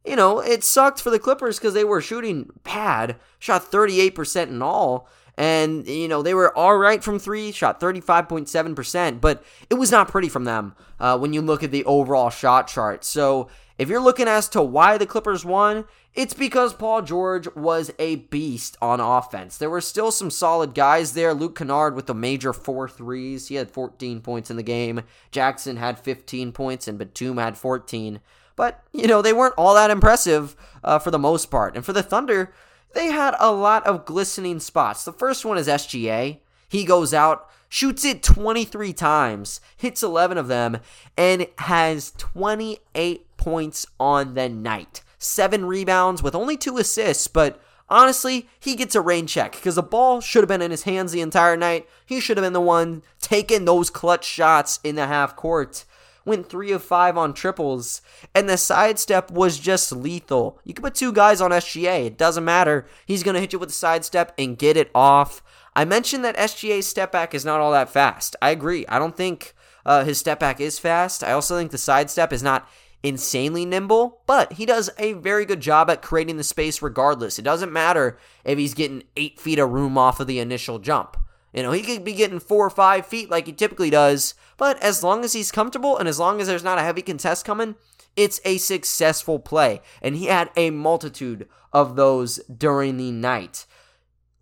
[0.05, 4.61] you know, it sucked for the Clippers because they were shooting bad, shot 38% in
[4.61, 5.09] all.
[5.39, 10.09] And, you know, they were all right from three, shot 35.7%, but it was not
[10.09, 13.05] pretty from them uh, when you look at the overall shot chart.
[13.05, 13.49] So
[13.79, 18.17] if you're looking as to why the Clippers won, it's because Paul George was a
[18.17, 19.57] beast on offense.
[19.57, 21.33] There were still some solid guys there.
[21.33, 23.47] Luke Kennard with the major four threes.
[23.47, 25.03] He had 14 points in the game.
[25.31, 28.19] Jackson had 15 points, and Batum had 14.
[28.57, 31.77] But, you know, they weren't all that impressive uh, for the most part.
[31.77, 32.53] And for the Thunder,
[32.95, 35.05] they had a lot of glistening spots.
[35.05, 36.39] The first one is SGA.
[36.69, 40.79] He goes out, shoots it 23 times, hits 11 of them,
[41.17, 45.03] and has 28 points on the night.
[45.19, 49.83] Seven rebounds with only two assists, but honestly, he gets a rain check because the
[49.83, 51.89] ball should have been in his hands the entire night.
[52.05, 55.85] He should have been the one taking those clutch shots in the half court.
[56.29, 58.03] Went three of five on triples,
[58.35, 60.61] and the sidestep was just lethal.
[60.63, 62.87] You can put two guys on SGA, it doesn't matter.
[63.07, 65.43] He's going to hit you with a sidestep and get it off.
[65.75, 68.37] I mentioned that SGA's step back is not all that fast.
[68.43, 68.87] I agree.
[68.89, 69.55] I don't think
[69.87, 71.25] uh, his step back is fast.
[71.25, 72.69] I also think the sidestep is not
[73.03, 77.39] insanely nimble, but he does a very good job at creating the space regardless.
[77.39, 81.17] It doesn't matter if he's getting eight feet of room off of the initial jump.
[81.53, 84.83] You know, he could be getting four or five feet like he typically does, but
[84.83, 87.77] as long as he's comfortable and as long as there's not a heavy contest coming,
[88.17, 89.81] it's a successful play.
[90.03, 93.65] And he had a multitude of those during the night.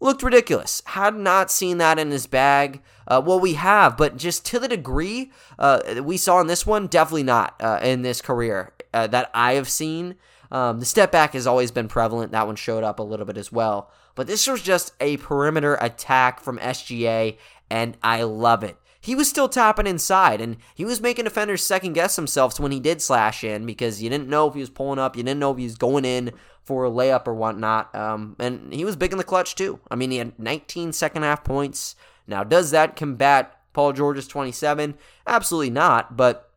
[0.00, 0.82] Looked ridiculous.
[0.86, 2.82] Had not seen that in his bag.
[3.06, 6.86] Uh, well, we have, but just to the degree uh, we saw in this one,
[6.86, 10.16] definitely not uh, in this career uh, that I have seen.
[10.50, 12.32] Um, the step back has always been prevalent.
[12.32, 13.90] That one showed up a little bit as well.
[14.14, 17.36] But this was just a perimeter attack from SGA,
[17.70, 18.76] and I love it.
[19.06, 22.80] He was still tapping inside, and he was making defenders second guess themselves when he
[22.80, 25.52] did slash in because you didn't know if he was pulling up, you didn't know
[25.52, 26.32] if he was going in
[26.64, 27.94] for a layup or whatnot.
[27.94, 29.78] Um, and he was big in the clutch too.
[29.88, 31.94] I mean, he had 19 second half points.
[32.26, 34.96] Now, does that combat Paul George's 27?
[35.24, 36.50] Absolutely not, but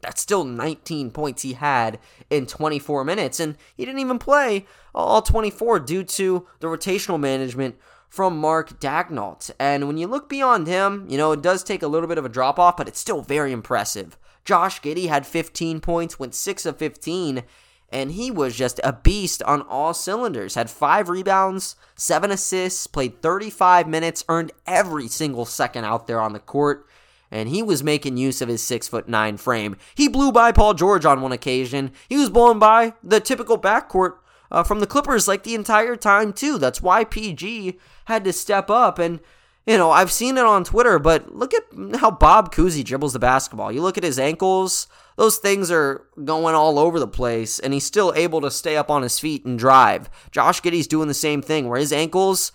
[0.00, 1.98] that's still 19 points he had
[2.30, 7.74] in 24 minutes, and he didn't even play all 24 due to the rotational management
[8.08, 9.50] from Mark Daigneault.
[9.58, 12.24] And when you look beyond him, you know, it does take a little bit of
[12.24, 14.16] a drop off, but it's still very impressive.
[14.44, 17.42] Josh Giddey had 15 points, went 6 of 15,
[17.90, 20.54] and he was just a beast on all cylinders.
[20.54, 26.32] Had 5 rebounds, 7 assists, played 35 minutes, earned every single second out there on
[26.32, 26.86] the court
[27.30, 29.76] and he was making use of his six foot nine frame.
[29.94, 31.92] He blew by Paul George on one occasion.
[32.08, 34.14] He was blown by the typical backcourt
[34.50, 36.58] uh, from the Clippers like the entire time too.
[36.58, 39.20] That's why PG had to step up and.
[39.66, 41.62] You know, I've seen it on Twitter, but look at
[41.96, 43.70] how Bob Cousy dribbles the basketball.
[43.70, 47.84] You look at his ankles, those things are going all over the place, and he's
[47.84, 50.08] still able to stay up on his feet and drive.
[50.30, 52.50] Josh Giddey's doing the same thing, where his ankles,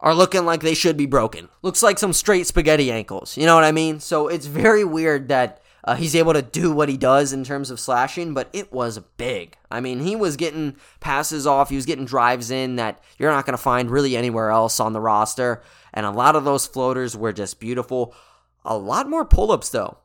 [0.00, 1.48] are looking like they should be broken.
[1.62, 3.36] Looks like some straight spaghetti ankles.
[3.36, 4.00] You know what I mean?
[4.00, 7.70] So it's very weird that uh, he's able to do what he does in terms
[7.70, 9.56] of slashing, but it was big.
[9.70, 13.46] I mean, he was getting passes off, he was getting drives in that you're not
[13.46, 15.62] going to find really anywhere else on the roster.
[15.94, 18.14] And a lot of those floaters were just beautiful.
[18.66, 19.96] A lot more pull ups, though.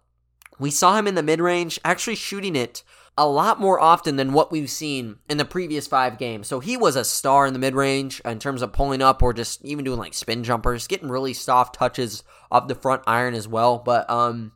[0.58, 2.82] We saw him in the mid range, actually shooting it
[3.18, 6.48] a lot more often than what we've seen in the previous five games.
[6.48, 9.34] So he was a star in the mid range in terms of pulling up or
[9.34, 13.50] just even doing like spin jumpers, getting really soft touches off the front iron as
[13.50, 13.80] well.
[13.80, 14.54] But um,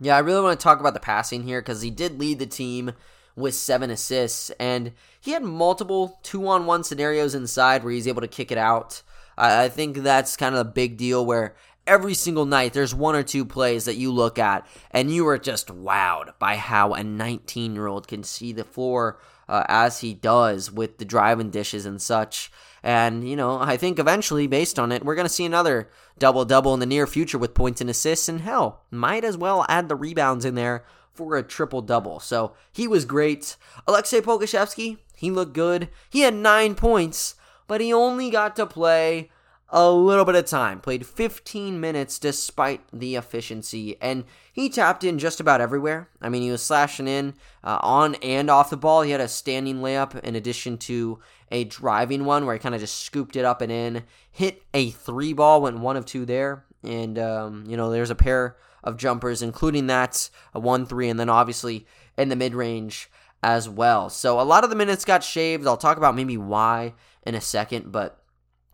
[0.00, 2.46] yeah, I really want to talk about the passing here because he did lead the
[2.46, 2.92] team
[3.36, 8.20] with seven assists and he had multiple two on one scenarios inside where he's able
[8.20, 9.02] to kick it out.
[9.36, 13.22] I think that's kind of a big deal where every single night there's one or
[13.22, 17.74] two plays that you look at and you are just wowed by how a 19
[17.74, 22.00] year old can see the floor uh, as he does with the driving dishes and
[22.00, 22.50] such
[22.84, 26.44] and you know i think eventually based on it we're going to see another double
[26.44, 28.28] double in the near future with points and assists.
[28.28, 32.54] And hell might as well add the rebounds in there for a triple double so
[32.72, 33.56] he was great.
[33.86, 35.88] Aleksej Pokusevski he looked good.
[36.10, 37.34] He had nine points
[37.66, 39.30] but he only got to play
[39.76, 45.18] a little bit of time, played 15 minutes despite the efficiency, and he tapped in
[45.18, 46.08] just about everywhere.
[46.22, 47.34] I mean, he was slashing in
[47.64, 49.02] uh, on and off the ball.
[49.02, 51.18] He had a standing layup in addition to
[51.50, 54.04] a driving one where he kind of just scooped it up and in.
[54.30, 58.14] Hit a three ball, went one of two there, and um, you know there's a
[58.14, 61.84] pair of jumpers, including that a one three, and then obviously
[62.16, 63.10] in the mid range
[63.42, 64.08] as well.
[64.08, 65.66] So a lot of the minutes got shaved.
[65.66, 66.94] I'll talk about maybe why
[67.26, 68.20] in a second, but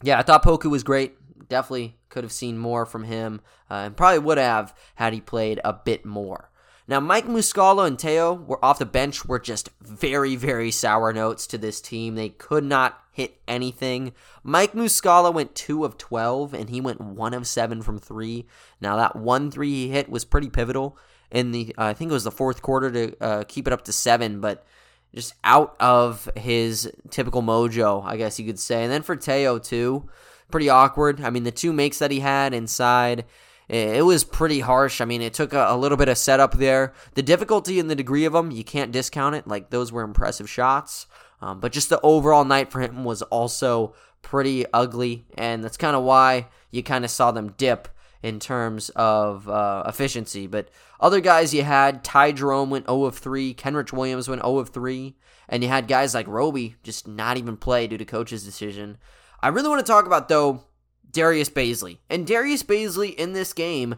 [0.02, 1.16] yeah, I thought Poku was great.
[1.48, 5.60] Definitely could have seen more from him, uh, and probably would have had he played
[5.64, 6.50] a bit more.
[6.90, 11.46] Now, Mike Muscala and Theo were off the bench were just very, very sour notes
[11.46, 12.16] to this team.
[12.16, 14.12] They could not hit anything.
[14.42, 18.44] Mike Muscala went 2 of 12, and he went 1 of 7 from 3.
[18.80, 20.98] Now, that 1 3 he hit was pretty pivotal
[21.30, 23.84] in the, uh, I think it was the fourth quarter to uh, keep it up
[23.84, 24.66] to 7, but
[25.14, 28.82] just out of his typical mojo, I guess you could say.
[28.82, 30.08] And then for Theo, too,
[30.50, 31.20] pretty awkward.
[31.20, 33.24] I mean, the two makes that he had inside,
[33.68, 35.00] it was pretty harsh.
[35.00, 36.92] I mean, it took a, a, little bit of setup there.
[37.14, 39.46] The difficulty and the degree of them, you can't discount it.
[39.46, 41.06] Like, those were impressive shots.
[41.40, 45.24] Um, but just the overall night for him was also pretty ugly.
[45.38, 47.88] And that's kind of why you kind of saw them dip
[48.22, 50.46] in terms of uh, efficiency.
[50.46, 50.68] But
[51.00, 54.70] other guys you had, Ty Jerome went 0 of 3, Kenrich Williams went 0 of
[54.70, 55.14] 3,
[55.48, 58.98] and you had guys like Roby just not even play due to coach's decision.
[59.42, 60.64] I really want to talk about, though,
[61.10, 61.98] Darius Bazley.
[62.08, 63.96] And Darius Bazley in this game,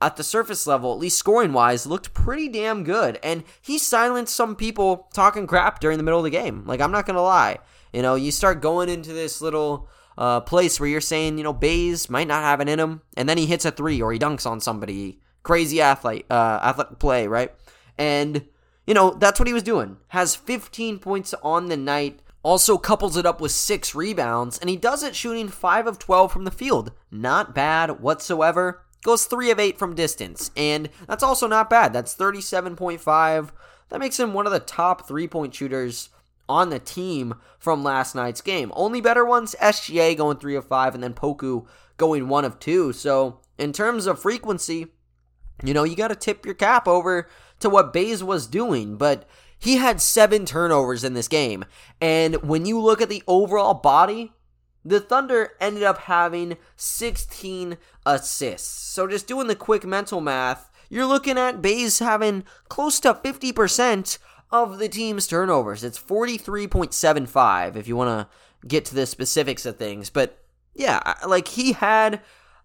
[0.00, 3.18] at the surface level, at least scoring wise, looked pretty damn good.
[3.22, 6.64] And he silenced some people talking crap during the middle of the game.
[6.66, 7.58] Like, I'm not going to lie.
[7.92, 11.52] You know, you start going into this little uh, place where you're saying, you know,
[11.52, 14.18] Bays might not have it in him, and then he hits a three or he
[14.18, 15.20] dunks on somebody.
[15.42, 17.52] Crazy athlete, uh, athletic play, right?
[17.98, 18.46] And,
[18.86, 19.98] you know, that's what he was doing.
[20.08, 24.76] Has 15 points on the night also couples it up with six rebounds, and he
[24.76, 26.92] does it shooting 5 of 12 from the field.
[27.10, 28.82] Not bad whatsoever.
[29.02, 31.92] Goes 3 of 8 from distance, and that's also not bad.
[31.92, 33.50] That's 37.5.
[33.88, 36.10] That makes him one of the top three point shooters
[36.48, 38.72] on the team from last night's game.
[38.74, 41.66] Only better ones, SGA going 3 of 5, and then Poku
[41.96, 42.92] going 1 of 2.
[42.92, 44.88] So, in terms of frequency,
[45.62, 47.28] you know, you got to tip your cap over
[47.60, 49.28] to what Bays was doing, but
[49.58, 51.64] he had seven turnovers in this game.
[52.00, 54.32] And when you look at the overall body,
[54.84, 58.68] the Thunder ended up having 16 assists.
[58.68, 64.18] So just doing the quick mental math, you're looking at Bays having close to 50%
[64.54, 65.82] of the team's turnovers.
[65.82, 70.10] It's 43.75 if you want to get to the specifics of things.
[70.10, 70.38] But
[70.74, 72.20] yeah, like he had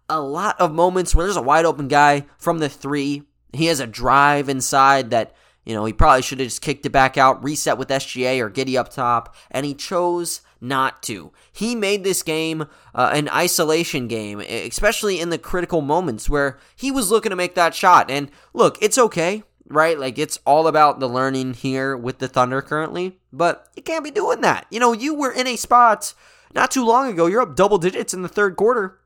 [0.08, 3.24] a lot of moments where there's a wide open guy from the three.
[3.52, 5.34] He has a drive inside that
[5.64, 8.50] you know, he probably should have just kicked it back out, reset with SGA or
[8.50, 11.32] Giddey up top, and he chose not to.
[11.52, 12.62] He made this game
[12.94, 17.54] uh, an isolation game, especially in the critical moments where he was looking to make
[17.56, 18.10] that shot.
[18.10, 19.98] And look, it's okay, right?
[19.98, 24.10] Like, it's all about the learning here with the Thunder currently, but you can't be
[24.10, 24.66] doing that.
[24.70, 26.12] You know, you were in a spot
[26.54, 28.98] not too long ago, you're up double digits in the third quarter.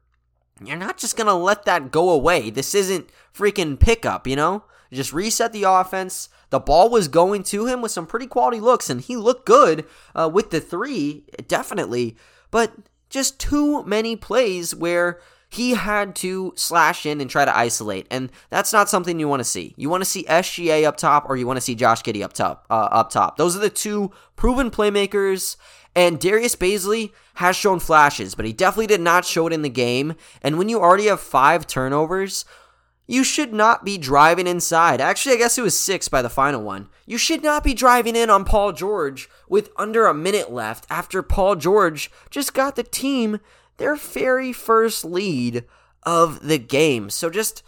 [0.64, 2.48] You're not just going to let that go away.
[2.48, 4.64] This isn't freaking pickup, you know?
[4.92, 6.28] Just reset the offense.
[6.50, 9.84] The ball was going to him with some pretty quality looks, and he looked good
[10.14, 12.16] uh, with the three, definitely.
[12.50, 12.72] But
[13.10, 15.20] just too many plays where
[15.54, 19.40] he had to slash in and try to isolate, and that's not something you want
[19.40, 19.72] to see.
[19.76, 22.32] You want to see SGA up top, or you want to see Josh Giddey up
[22.32, 22.66] top.
[22.68, 25.56] Uh, up top, those are the two proven playmakers.
[25.96, 29.68] And Darius Bazley has shown flashes, but he definitely did not show it in the
[29.68, 30.16] game.
[30.42, 32.44] And when you already have five turnovers,
[33.06, 35.00] you should not be driving inside.
[35.00, 36.88] Actually, I guess it was six by the final one.
[37.06, 41.22] You should not be driving in on Paul George with under a minute left after
[41.22, 43.38] Paul George just got the team
[43.76, 45.64] their very first lead
[46.02, 47.10] of the game.
[47.10, 47.62] So just,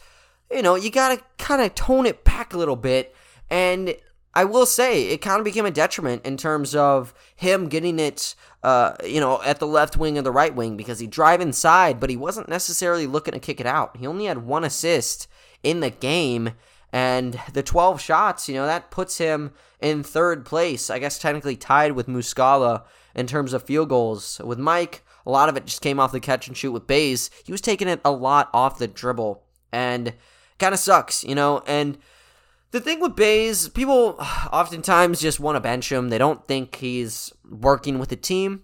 [0.51, 3.15] you know, you got to kind of tone it back a little bit.
[3.51, 3.97] And
[4.35, 8.35] I will say it kind of became a detriment in terms of him getting it
[8.67, 12.01] uh, you know, at the left wing and the right wing because he drive inside,
[12.01, 13.97] but he wasn't necessarily looking to kick it out.
[13.97, 15.29] He only had one assist
[15.63, 16.51] in the game,
[16.93, 20.91] and the 12 shots, you know, that puts him in third place.
[20.91, 22.83] I guess technically tied with Muscala
[23.15, 24.41] in terms of field goals.
[24.45, 27.31] With Mike, a lot of it just came off the catch and shoot with Bays.
[27.45, 30.15] He was taking it a lot off the dribble, and
[30.59, 31.99] kind of sucks, you know, and
[32.71, 34.17] the thing with Bays, people
[34.53, 36.09] oftentimes just want to bench him.
[36.09, 38.63] They don't think he's working with the team.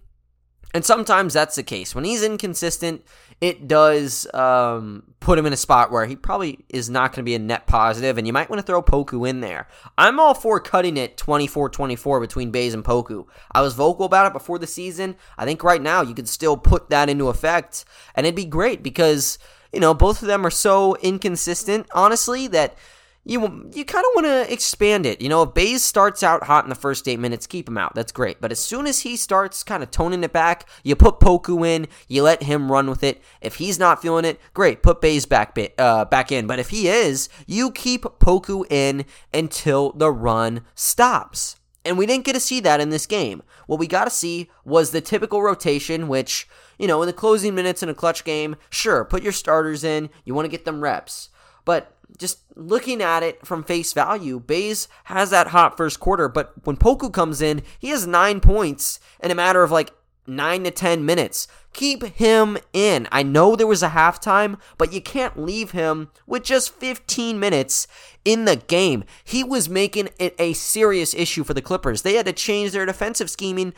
[0.75, 1.95] And sometimes that's the case.
[1.95, 3.05] When he's inconsistent,
[3.43, 7.29] it does um, put him in a spot where he probably is not going to
[7.29, 9.69] be a net positive, and you might want to throw Poku in there.
[9.99, 13.27] I'm all for cutting it 24 24 between Bays and Poku.
[13.51, 15.17] I was vocal about it before the season.
[15.37, 18.83] I think right now you could still put that into effect, and it'd be great
[18.83, 19.39] because,
[19.73, 22.77] you know, both of them are so inconsistent, honestly, that
[23.25, 25.21] you you kind of want to expand it.
[25.21, 27.95] You know, if Bays starts out hot in the first eight minutes, keep him out.
[27.95, 28.41] That's great.
[28.41, 31.87] But as soon as he starts kind of toning it back, you put Poku in,
[32.09, 33.23] you let him run with it.
[33.41, 36.47] If he's not feeling it, great, put Bays back uh, back in.
[36.49, 41.57] But if he is, you keep Poku in until the run stops.
[41.85, 43.43] And we didn't get to see that in this game.
[43.67, 46.49] What we got to see was the typical rotation, which,
[46.79, 50.11] you know, in the closing minutes in a clutch game, sure, put your starters in.
[50.25, 51.31] You want to get them reps.
[51.65, 56.53] But just looking at it from face value, Bays has that hot first quarter, but
[56.65, 59.93] when Poku comes in, he has nine points in a matter of like
[60.27, 61.49] nine to 10 minutes.
[61.73, 63.09] Keep him in.
[63.11, 67.87] I know there was a halftime, but you can't leave him with just 15 minutes
[68.25, 69.05] in the game.
[69.25, 72.03] He was making it a serious issue for the Clippers.
[72.03, 73.73] They had to change their defensive scheming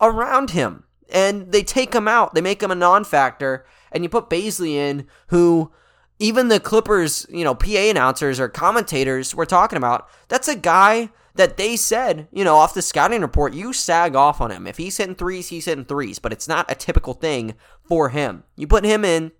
[0.00, 2.34] around him, and they take him out.
[2.34, 5.70] They make him a non factor, and you put Bazley in, who
[6.18, 11.10] even the Clippers, you know, PA announcers or commentators were talking about, that's a guy
[11.34, 14.66] that they said, you know, off the scouting report, you sag off on him.
[14.66, 17.54] If he's hitting threes, he's hitting threes, but it's not a typical thing
[17.84, 18.44] for him.
[18.56, 19.32] You put him in,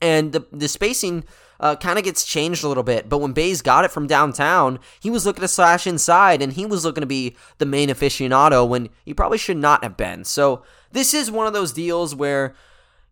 [0.00, 1.24] and the, the spacing
[1.58, 3.08] uh, kind of gets changed a little bit.
[3.08, 6.66] But when Bays got it from downtown, he was looking to slash inside, and he
[6.66, 10.24] was looking to be the main aficionado when he probably should not have been.
[10.24, 10.62] So
[10.92, 12.54] this is one of those deals where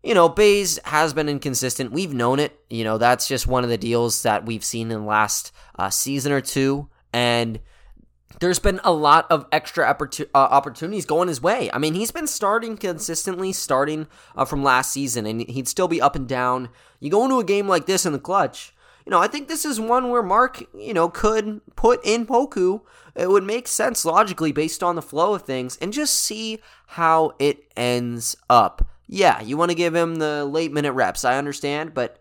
[0.03, 1.91] you know, Bays has been inconsistent.
[1.91, 2.59] We've known it.
[2.69, 5.89] You know, that's just one of the deals that we've seen in the last uh,
[5.89, 6.89] season or two.
[7.13, 7.59] And
[8.39, 11.69] there's been a lot of extra uh, opportunities going his way.
[11.71, 16.01] I mean, he's been starting consistently, starting uh, from last season, and he'd still be
[16.01, 16.69] up and down.
[16.99, 18.73] You go into a game like this in the clutch,
[19.05, 22.81] you know, I think this is one where Mark, you know, could put in Poku.
[23.15, 27.33] It would make sense logically based on the flow of things and just see how
[27.37, 31.25] it ends up yeah, you want to give him the late minute reps.
[31.25, 32.19] I understand, but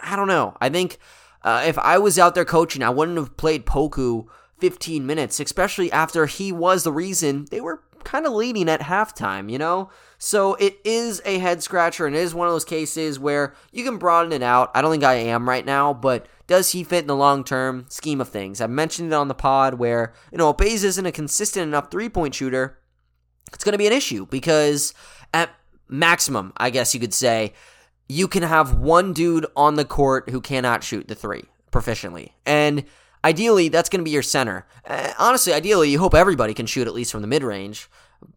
[0.00, 0.56] I don't know.
[0.60, 0.98] I think
[1.42, 4.26] uh, if I was out there coaching, I wouldn't have played Poku
[4.58, 9.50] 15 minutes, especially after he was the reason they were kind of leading at halftime,
[9.50, 9.90] you know?
[10.18, 13.84] So it is a head scratcher and it is one of those cases where you
[13.84, 14.70] can broaden it out.
[14.74, 17.86] I don't think I am right now, but does he fit in the long term
[17.88, 18.60] scheme of things?
[18.60, 22.08] I mentioned it on the pod where, you know, Bays isn't a consistent enough three
[22.08, 22.78] point shooter.
[23.52, 24.94] It's going to be an issue because
[25.34, 25.50] at
[25.88, 27.52] maximum, I guess you could say,
[28.08, 32.30] you can have one dude on the court who cannot shoot the three proficiently.
[32.44, 32.84] And
[33.24, 34.66] ideally, that's going to be your center.
[34.86, 37.88] Uh, honestly, ideally, you hope everybody can shoot at least from the mid range.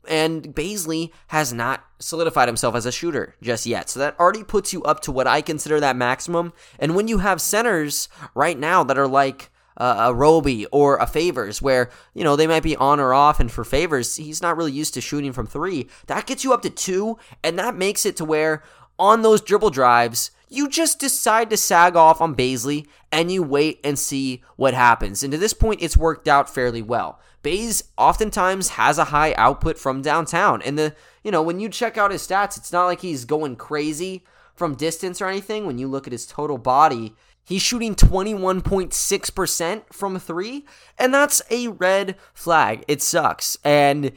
[0.08, 3.90] And Bazley has not solidified himself as a shooter just yet.
[3.90, 6.52] So that already puts you up to what I consider that maximum.
[6.80, 11.62] And when you have centers right now that are like, a Roby or a Favors,
[11.62, 14.72] where you know they might be on or off, and for Favors, he's not really
[14.72, 15.88] used to shooting from three.
[16.08, 18.64] That gets you up to two, and that makes it to where
[19.00, 23.80] on those dribble drives, you just decide to sag off on Bazley and you wait
[23.84, 25.24] and see what happens.
[25.24, 27.20] And to this point, it's worked out fairly well.
[27.42, 30.62] Bays oftentimes has a high output from downtown.
[30.64, 33.56] And the, you know, when you check out his stats, it's not like he's going
[33.56, 35.66] crazy from distance or anything.
[35.66, 37.16] When you look at his total body,
[37.50, 40.68] He's shooting 21.6% from three,
[41.00, 42.86] and that's a red flag.
[42.88, 43.58] It sucks.
[43.64, 44.12] And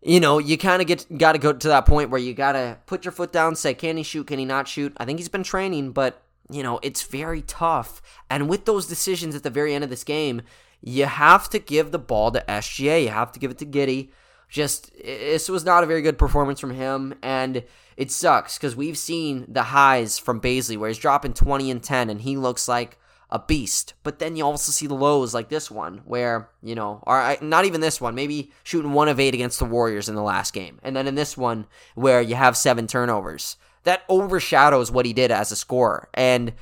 [0.00, 2.52] you know, you kind of get got to go to that point where you got
[2.52, 4.28] to put your foot down, say, can he shoot?
[4.28, 4.92] Can he not shoot?
[4.96, 8.00] I think he's been training, but you know, it's very tough.
[8.30, 10.42] And with those decisions at the very end of this game,
[10.80, 13.02] you have to give the ball to SGA.
[13.02, 14.10] You have to give it to Giddey.
[14.48, 17.64] Just this was not a very good performance from him, and
[17.98, 22.10] it sucks because we've seen the highs from Bazley where he's dropping 20 and 10
[22.10, 22.96] and he looks like
[23.30, 23.94] a beast.
[24.02, 27.64] But then you also see the lows like this one where, you know, or not
[27.64, 30.78] even this one, maybe shooting one of eight against the Warriors in the last game.
[30.82, 33.56] And then in this one where you have seven turnovers.
[33.82, 36.08] That overshadows what he did as a scorer.
[36.14, 36.52] And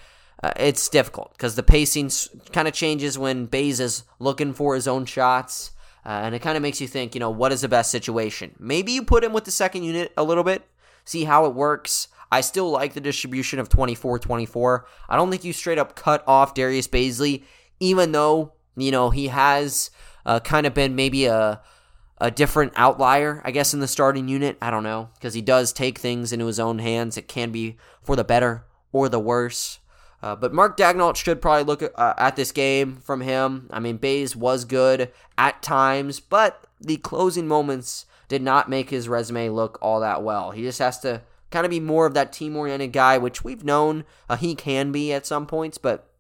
[0.43, 2.11] uh, it's difficult because the pacing
[2.53, 5.73] kind of changes when Bays is looking for his own shots.
[6.07, 8.55] Uh, and it kind of makes you think, you know, what is the best situation?
[8.61, 10.63] Maybe you put him with the second unit a little bit
[11.07, 12.09] see how it works.
[12.31, 14.87] I still like the distribution of 24 24.
[15.09, 17.45] I don't think you straight up cut off Darius Bazley,
[17.81, 19.91] even though, you know, he has
[20.27, 21.63] uh, kind of been maybe a,
[22.19, 24.59] a different outlier, I guess, in the starting unit.
[24.61, 27.17] I don't know, because he does take things into his own hands.
[27.17, 29.79] It can be for the better or the worse.
[30.23, 33.69] Uh, but Mark Daigneault should probably look at, uh, at this game from him.
[33.71, 39.09] I mean, Bays was good at times, but the closing moments did not make his
[39.09, 40.51] resume look all that well.
[40.51, 43.65] He just has to kind of be more of that team oriented guy, which we've
[43.65, 46.11] known uh, he can be at some points, but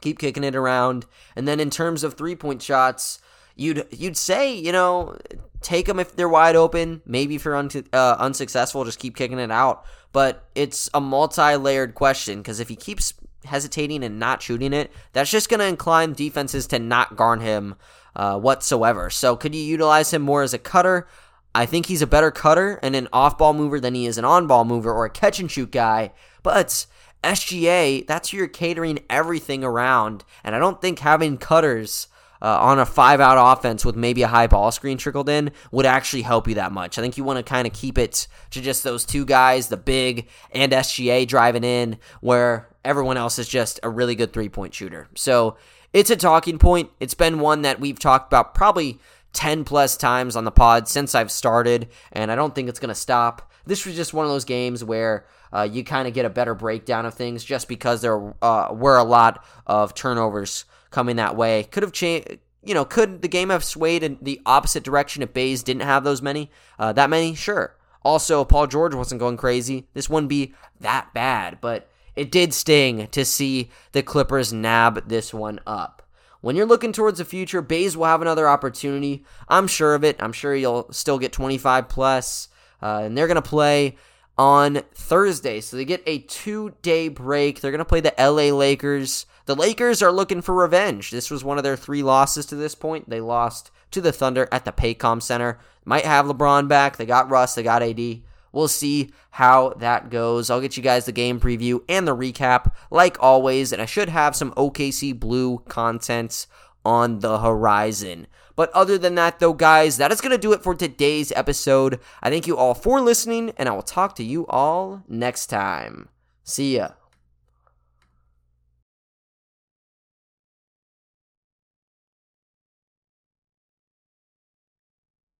[0.00, 1.06] keep kicking it around.
[1.34, 3.20] And then in terms of three point shots,
[3.56, 5.18] you'd you'd say you know
[5.60, 7.02] take them if they're wide open.
[7.04, 9.84] Maybe if you're un- uh, unsuccessful, just keep kicking it out.
[10.12, 13.14] But it's a multi layered question because if he keeps
[13.48, 17.74] hesitating and not shooting it, that's just going to incline defenses to not guard him
[18.16, 19.10] uh, whatsoever.
[19.10, 21.06] So could you utilize him more as a cutter?
[21.54, 24.24] I think he's a better cutter and an off ball mover than he is an
[24.24, 26.12] on ball mover or a catch and shoot guy.
[26.42, 26.86] But
[27.24, 30.24] SGA, that's who you're catering everything around.
[30.44, 32.08] And I don't think having cutters
[32.40, 35.86] uh, on a five out offense with maybe a high ball screen trickled in would
[35.86, 36.98] actually help you that much.
[36.98, 39.76] I think you want to kind of keep it to just those two guys, the
[39.76, 44.74] big and SGA driving in, where everyone else is just a really good three point
[44.74, 45.08] shooter.
[45.14, 45.56] So
[45.92, 46.90] it's a talking point.
[47.00, 48.98] It's been one that we've talked about probably
[49.32, 52.88] 10 plus times on the pod since I've started, and I don't think it's going
[52.88, 53.52] to stop.
[53.66, 56.54] This was just one of those games where uh, you kind of get a better
[56.54, 61.64] breakdown of things just because there uh, were a lot of turnovers coming that way.
[61.64, 62.38] Could have changed.
[62.62, 66.04] You know, could the game have swayed in the opposite direction if Bays didn't have
[66.04, 66.50] those many?
[66.78, 67.34] Uh, that many?
[67.34, 67.74] Sure.
[68.02, 69.86] Also, Paul George wasn't going crazy.
[69.94, 75.32] This wouldn't be that bad, but it did sting to see the Clippers nab this
[75.32, 76.02] one up.
[76.40, 79.24] When you're looking towards the future, Bays will have another opportunity.
[79.48, 80.16] I'm sure of it.
[80.20, 82.48] I'm sure you'll still get 25 plus,
[82.82, 83.96] uh, and they're going to play
[84.36, 85.60] on Thursday.
[85.60, 87.60] So they get a two day break.
[87.60, 89.26] They're going to play the LA Lakers.
[89.48, 91.10] The Lakers are looking for revenge.
[91.10, 93.08] This was one of their three losses to this point.
[93.08, 95.58] They lost to the Thunder at the Paycom Center.
[95.86, 96.98] Might have LeBron back.
[96.98, 97.54] They got Russ.
[97.54, 98.20] They got AD.
[98.52, 100.50] We'll see how that goes.
[100.50, 104.10] I'll get you guys the game preview and the recap, like always, and I should
[104.10, 106.46] have some OKC Blue content
[106.84, 108.26] on the horizon.
[108.54, 112.00] But other than that, though, guys, that is going to do it for today's episode.
[112.22, 116.10] I thank you all for listening, and I will talk to you all next time.
[116.44, 116.97] See ya.